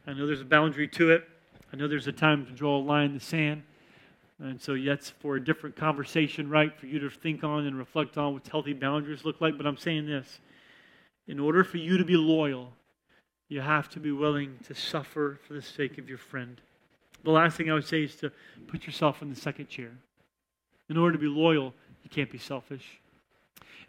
I 0.06 0.12
know 0.12 0.26
there's 0.26 0.40
a 0.40 0.44
boundary 0.44 0.88
to 0.88 1.10
it. 1.10 1.24
I 1.72 1.76
know 1.76 1.88
there's 1.88 2.06
a 2.06 2.12
time 2.12 2.44
to 2.46 2.52
draw 2.52 2.76
a 2.76 2.82
line 2.82 3.06
in 3.06 3.14
the 3.14 3.20
sand. 3.20 3.62
And 4.38 4.60
so 4.60 4.76
that's 4.76 5.10
for 5.10 5.36
a 5.36 5.44
different 5.44 5.76
conversation, 5.76 6.50
right? 6.50 6.76
For 6.78 6.86
you 6.86 6.98
to 6.98 7.10
think 7.10 7.44
on 7.44 7.66
and 7.66 7.78
reflect 7.78 8.18
on 8.18 8.34
what 8.34 8.46
healthy 8.46 8.72
boundaries 8.72 9.24
look 9.24 9.40
like. 9.40 9.56
But 9.56 9.66
I'm 9.66 9.76
saying 9.76 10.06
this 10.06 10.40
in 11.26 11.38
order 11.38 11.64
for 11.64 11.78
you 11.78 11.96
to 11.96 12.04
be 12.04 12.16
loyal, 12.16 12.72
you 13.48 13.60
have 13.60 13.88
to 13.90 14.00
be 14.00 14.12
willing 14.12 14.58
to 14.66 14.74
suffer 14.74 15.38
for 15.46 15.54
the 15.54 15.62
sake 15.62 15.98
of 15.98 16.08
your 16.08 16.18
friend. 16.18 16.60
The 17.22 17.30
last 17.30 17.56
thing 17.56 17.70
I 17.70 17.74
would 17.74 17.86
say 17.86 18.04
is 18.04 18.16
to 18.16 18.30
put 18.66 18.86
yourself 18.86 19.22
in 19.22 19.30
the 19.30 19.36
second 19.36 19.68
chair. 19.68 19.92
In 20.88 20.96
order 20.96 21.12
to 21.12 21.18
be 21.18 21.26
loyal, 21.26 21.72
you 22.02 22.10
can't 22.10 22.30
be 22.30 22.38
selfish. 22.38 23.00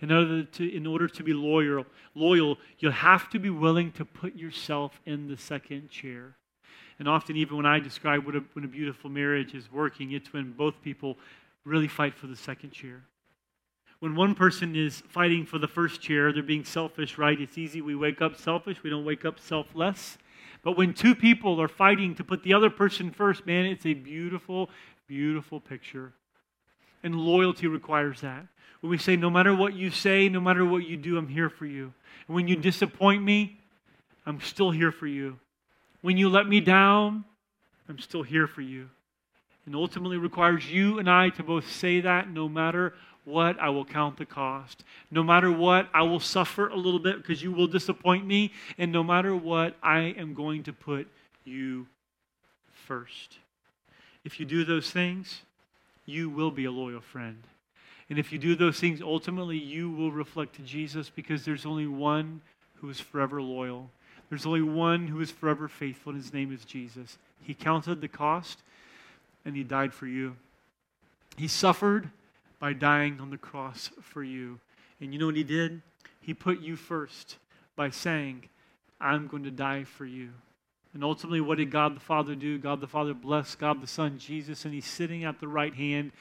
In 0.01 0.11
order 0.11 0.43
to, 0.43 0.75
in 0.75 0.85
order 0.85 1.07
to 1.07 1.23
be 1.23 1.33
loyal, 1.33 1.85
loyal, 2.15 2.57
you 2.79 2.89
have 2.89 3.29
to 3.29 3.39
be 3.39 3.49
willing 3.49 3.91
to 3.93 4.05
put 4.05 4.35
yourself 4.35 4.99
in 5.05 5.27
the 5.27 5.37
second 5.37 5.89
chair. 5.89 6.35
And 6.99 7.07
often, 7.07 7.35
even 7.35 7.57
when 7.57 7.65
I 7.65 7.79
describe 7.79 8.25
what 8.25 8.35
a, 8.35 8.43
when 8.53 8.63
a 8.63 8.69
beautiful 8.69 9.09
marriage 9.09 9.53
is 9.53 9.71
working, 9.71 10.11
it's 10.11 10.31
when 10.31 10.53
both 10.53 10.81
people 10.81 11.17
really 11.65 11.87
fight 11.87 12.13
for 12.13 12.27
the 12.27 12.35
second 12.35 12.71
chair. 12.71 13.03
When 13.99 14.15
one 14.15 14.35
person 14.35 14.75
is 14.75 15.01
fighting 15.07 15.45
for 15.45 15.57
the 15.57 15.67
first 15.67 16.01
chair, 16.01 16.33
they're 16.33 16.43
being 16.43 16.65
selfish, 16.65 17.17
right? 17.17 17.39
It's 17.39 17.57
easy. 17.57 17.81
We 17.81 17.95
wake 17.95 18.21
up 18.21 18.37
selfish, 18.37 18.83
we 18.83 18.89
don't 18.89 19.05
wake 19.05 19.25
up 19.25 19.39
selfless. 19.39 20.17
But 20.63 20.77
when 20.77 20.93
two 20.93 21.13
people 21.13 21.61
are 21.61 21.67
fighting 21.67 22.15
to 22.15 22.23
put 22.23 22.43
the 22.43 22.53
other 22.53 22.69
person 22.69 23.11
first, 23.11 23.45
man, 23.45 23.65
it's 23.65 23.85
a 23.85 23.93
beautiful, 23.93 24.69
beautiful 25.07 25.59
picture. 25.59 26.13
And 27.03 27.15
loyalty 27.15 27.67
requires 27.67 28.21
that. 28.21 28.47
When 28.81 28.89
we 28.89 28.97
say, 28.97 29.15
no 29.15 29.29
matter 29.29 29.55
what 29.55 29.73
you 29.73 29.91
say, 29.91 30.27
no 30.27 30.39
matter 30.39 30.65
what 30.65 30.87
you 30.87 30.97
do, 30.97 31.17
I'm 31.17 31.27
here 31.27 31.49
for 31.49 31.65
you. 31.65 31.93
And 32.27 32.35
when 32.35 32.47
you 32.47 32.55
disappoint 32.55 33.23
me, 33.23 33.59
I'm 34.25 34.41
still 34.41 34.71
here 34.71 34.91
for 34.91 35.07
you. 35.07 35.39
When 36.01 36.17
you 36.17 36.29
let 36.29 36.47
me 36.47 36.61
down, 36.61 37.25
I'm 37.87 37.99
still 37.99 38.23
here 38.23 38.47
for 38.47 38.61
you. 38.61 38.89
And 39.65 39.75
ultimately 39.75 40.17
requires 40.17 40.69
you 40.69 40.99
and 40.99 41.09
I 41.09 41.29
to 41.29 41.43
both 41.43 41.71
say 41.71 42.01
that 42.01 42.29
no 42.29 42.47
matter 42.47 42.93
what, 43.25 43.59
I 43.59 43.69
will 43.69 43.85
count 43.85 44.17
the 44.17 44.25
cost. 44.25 44.83
No 45.11 45.23
matter 45.23 45.51
what, 45.51 45.89
I 45.93 46.03
will 46.03 46.19
suffer 46.19 46.67
a 46.67 46.75
little 46.75 46.99
bit 46.99 47.17
because 47.17 47.43
you 47.43 47.51
will 47.51 47.67
disappoint 47.67 48.25
me. 48.25 48.53
And 48.77 48.91
no 48.91 49.03
matter 49.03 49.35
what, 49.35 49.75
I 49.83 49.99
am 50.17 50.33
going 50.33 50.63
to 50.63 50.73
put 50.73 51.07
you 51.43 51.87
first. 52.71 53.37
If 54.23 54.39
you 54.39 54.45
do 54.45 54.63
those 54.63 54.89
things, 54.91 55.41
you 56.05 56.29
will 56.29 56.51
be 56.51 56.65
a 56.65 56.71
loyal 56.71 57.01
friend. 57.01 57.43
And 58.09 58.19
if 58.19 58.31
you 58.31 58.37
do 58.37 58.55
those 58.55 58.79
things, 58.79 59.01
ultimately 59.01 59.57
you 59.57 59.89
will 59.89 60.11
reflect 60.11 60.55
to 60.55 60.61
Jesus 60.61 61.09
because 61.09 61.43
there's 61.43 61.65
only 61.65 61.87
one 61.87 62.41
who 62.75 62.89
is 62.89 62.99
forever 62.99 63.41
loyal. 63.41 63.89
There's 64.29 64.45
only 64.45 64.61
one 64.61 65.07
who 65.07 65.19
is 65.21 65.31
forever 65.31 65.67
faithful, 65.67 66.11
and 66.11 66.21
his 66.21 66.33
name 66.33 66.51
is 66.53 66.65
Jesus. 66.65 67.17
He 67.41 67.53
counted 67.53 68.01
the 68.01 68.07
cost 68.07 68.59
and 69.43 69.55
he 69.55 69.63
died 69.63 69.93
for 69.93 70.07
you. 70.07 70.35
He 71.37 71.47
suffered 71.47 72.09
by 72.59 72.73
dying 72.73 73.19
on 73.19 73.29
the 73.29 73.37
cross 73.37 73.89
for 74.01 74.23
you. 74.23 74.59
And 74.99 75.13
you 75.13 75.19
know 75.19 75.27
what 75.27 75.35
he 75.35 75.43
did? 75.43 75.81
He 76.21 76.33
put 76.33 76.61
you 76.61 76.75
first 76.75 77.37
by 77.75 77.89
saying, 77.89 78.49
I'm 78.99 79.27
going 79.27 79.43
to 79.43 79.51
die 79.51 79.83
for 79.83 80.05
you. 80.05 80.31
And 80.93 81.03
ultimately, 81.03 81.41
what 81.41 81.57
did 81.57 81.71
God 81.71 81.95
the 81.95 82.01
Father 82.01 82.35
do? 82.35 82.57
God 82.57 82.79
the 82.79 82.87
Father 82.87 83.13
blessed 83.13 83.59
God 83.59 83.81
the 83.81 83.87
Son, 83.87 84.17
Jesus, 84.17 84.63
and 84.63 84.73
he's 84.73 84.85
sitting 84.85 85.25
at 85.25 85.39
the 85.39 85.47
right 85.47 85.75
hand 85.75 86.13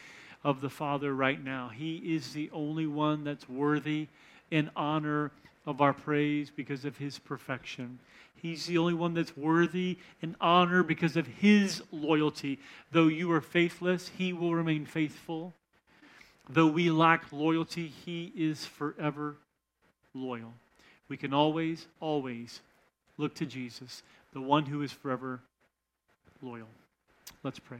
of 0.42 0.60
the 0.60 0.68
Father 0.68 1.14
right 1.14 1.42
now. 1.42 1.68
He 1.68 1.96
is 2.14 2.32
the 2.32 2.50
only 2.52 2.86
one 2.86 3.22
that's 3.22 3.48
worthy 3.48 4.08
in 4.50 4.70
honor 4.74 5.30
of 5.64 5.80
our 5.80 5.92
praise 5.92 6.50
because 6.54 6.84
of 6.84 6.98
his 6.98 7.18
perfection. 7.18 8.00
He's 8.34 8.66
the 8.66 8.76
only 8.76 8.94
one 8.94 9.14
that's 9.14 9.36
worthy 9.36 9.96
in 10.20 10.36
honor 10.40 10.82
because 10.82 11.16
of 11.16 11.26
his 11.26 11.82
loyalty. 11.90 12.58
Though 12.92 13.06
you 13.06 13.32
are 13.32 13.40
faithless, 13.40 14.10
he 14.18 14.32
will 14.32 14.54
remain 14.54 14.84
faithful. 14.84 15.54
Though 16.48 16.66
we 16.66 16.90
lack 16.90 17.32
loyalty, 17.32 17.88
He 17.88 18.32
is 18.36 18.66
forever 18.66 19.36
loyal. 20.12 20.52
We 21.08 21.16
can 21.16 21.32
always, 21.32 21.86
always 22.00 22.60
look 23.16 23.34
to 23.36 23.46
Jesus, 23.46 24.02
the 24.32 24.40
one 24.40 24.66
who 24.66 24.82
is 24.82 24.92
forever 24.92 25.40
loyal. 26.42 26.68
Let's 27.42 27.58
pray. 27.58 27.78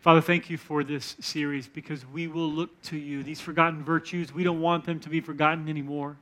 Father, 0.00 0.20
thank 0.20 0.50
you 0.50 0.58
for 0.58 0.84
this 0.84 1.16
series 1.20 1.66
because 1.66 2.06
we 2.06 2.28
will 2.28 2.50
look 2.50 2.80
to 2.82 2.96
you. 2.96 3.22
These 3.22 3.40
forgotten 3.40 3.82
virtues, 3.82 4.32
we 4.32 4.44
don't 4.44 4.60
want 4.60 4.84
them 4.84 5.00
to 5.00 5.08
be 5.08 5.20
forgotten 5.20 5.68
anymore. 5.68 6.16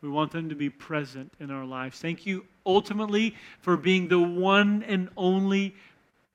We 0.00 0.08
want 0.08 0.32
them 0.32 0.48
to 0.48 0.54
be 0.54 0.70
present 0.70 1.32
in 1.40 1.50
our 1.50 1.64
lives. 1.64 1.98
Thank 1.98 2.26
you 2.26 2.46
ultimately 2.66 3.34
for 3.60 3.76
being 3.76 4.08
the 4.08 4.18
one 4.18 4.82
and 4.86 5.08
only 5.16 5.74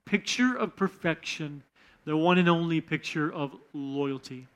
picture 0.06 0.56
of 0.56 0.76
perfection 0.76 1.64
the 2.10 2.18
one 2.18 2.40
and 2.40 2.50
only 2.50 2.82
picture 2.82 3.32
of 3.32 3.56
loyalty. 3.72 4.48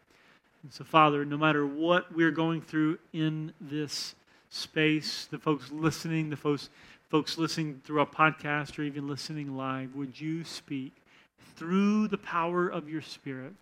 And 0.63 0.73
so, 0.73 0.83
Father, 0.83 1.23
no 1.23 1.37
matter 1.37 1.67
what 1.67 2.11
we're 2.11 2.31
going 2.31 2.63
through 2.63 2.97
in 3.13 3.53
this 3.61 4.15
space, 4.49 5.27
the 5.29 5.37
folks 5.37 5.71
listening, 5.71 6.31
the 6.31 6.35
folks, 6.35 6.69
folks 7.09 7.37
listening 7.37 7.79
through 7.83 8.01
a 8.01 8.07
podcast 8.07 8.79
or 8.79 8.81
even 8.81 9.07
listening 9.07 9.55
live, 9.55 9.93
would 9.93 10.19
you 10.19 10.43
speak 10.43 10.93
through 11.55 12.07
the 12.07 12.17
power 12.17 12.69
of 12.69 12.89
your 12.89 13.03
Spirit 13.03 13.53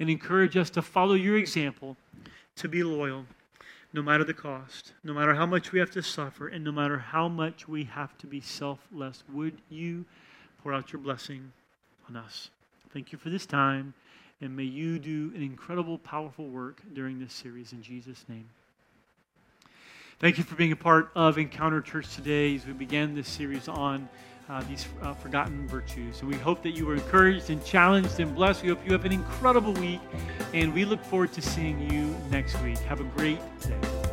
and 0.00 0.08
encourage 0.08 0.56
us 0.56 0.70
to 0.70 0.80
follow 0.80 1.12
your 1.12 1.36
example, 1.36 1.98
to 2.56 2.66
be 2.66 2.82
loyal, 2.82 3.26
no 3.92 4.00
matter 4.00 4.24
the 4.24 4.32
cost, 4.32 4.94
no 5.04 5.12
matter 5.12 5.34
how 5.34 5.44
much 5.44 5.70
we 5.70 5.78
have 5.78 5.90
to 5.90 6.02
suffer, 6.02 6.48
and 6.48 6.64
no 6.64 6.72
matter 6.72 6.96
how 6.96 7.28
much 7.28 7.68
we 7.68 7.84
have 7.84 8.16
to 8.16 8.26
be 8.26 8.40
selfless? 8.40 9.22
Would 9.30 9.58
you 9.68 10.06
pour 10.62 10.72
out 10.72 10.94
your 10.94 11.02
blessing 11.02 11.52
on 12.08 12.16
us? 12.16 12.48
Thank 12.94 13.10
you 13.10 13.18
for 13.18 13.28
this 13.28 13.44
time, 13.44 13.92
and 14.40 14.56
may 14.56 14.62
you 14.62 15.00
do 15.00 15.32
an 15.34 15.42
incredible, 15.42 15.98
powerful 15.98 16.46
work 16.46 16.80
during 16.92 17.18
this 17.18 17.32
series 17.32 17.72
in 17.72 17.82
Jesus' 17.82 18.24
name. 18.28 18.48
Thank 20.20 20.38
you 20.38 20.44
for 20.44 20.54
being 20.54 20.70
a 20.70 20.76
part 20.76 21.10
of 21.16 21.36
Encounter 21.36 21.80
Church 21.80 22.14
today 22.14 22.54
as 22.54 22.64
we 22.64 22.72
began 22.72 23.16
this 23.16 23.26
series 23.26 23.66
on 23.66 24.08
uh, 24.48 24.62
these 24.68 24.86
uh, 25.02 25.12
forgotten 25.12 25.66
virtues. 25.66 26.20
And 26.20 26.30
we 26.30 26.36
hope 26.36 26.62
that 26.62 26.76
you 26.76 26.86
were 26.86 26.94
encouraged 26.94 27.50
and 27.50 27.64
challenged 27.64 28.20
and 28.20 28.32
blessed. 28.32 28.62
We 28.62 28.68
hope 28.68 28.86
you 28.86 28.92
have 28.92 29.04
an 29.04 29.12
incredible 29.12 29.72
week, 29.72 30.00
and 30.52 30.72
we 30.72 30.84
look 30.84 31.02
forward 31.02 31.32
to 31.32 31.42
seeing 31.42 31.90
you 31.90 32.14
next 32.30 32.62
week. 32.62 32.78
Have 32.78 33.00
a 33.00 33.04
great 33.04 33.40
day. 33.60 34.03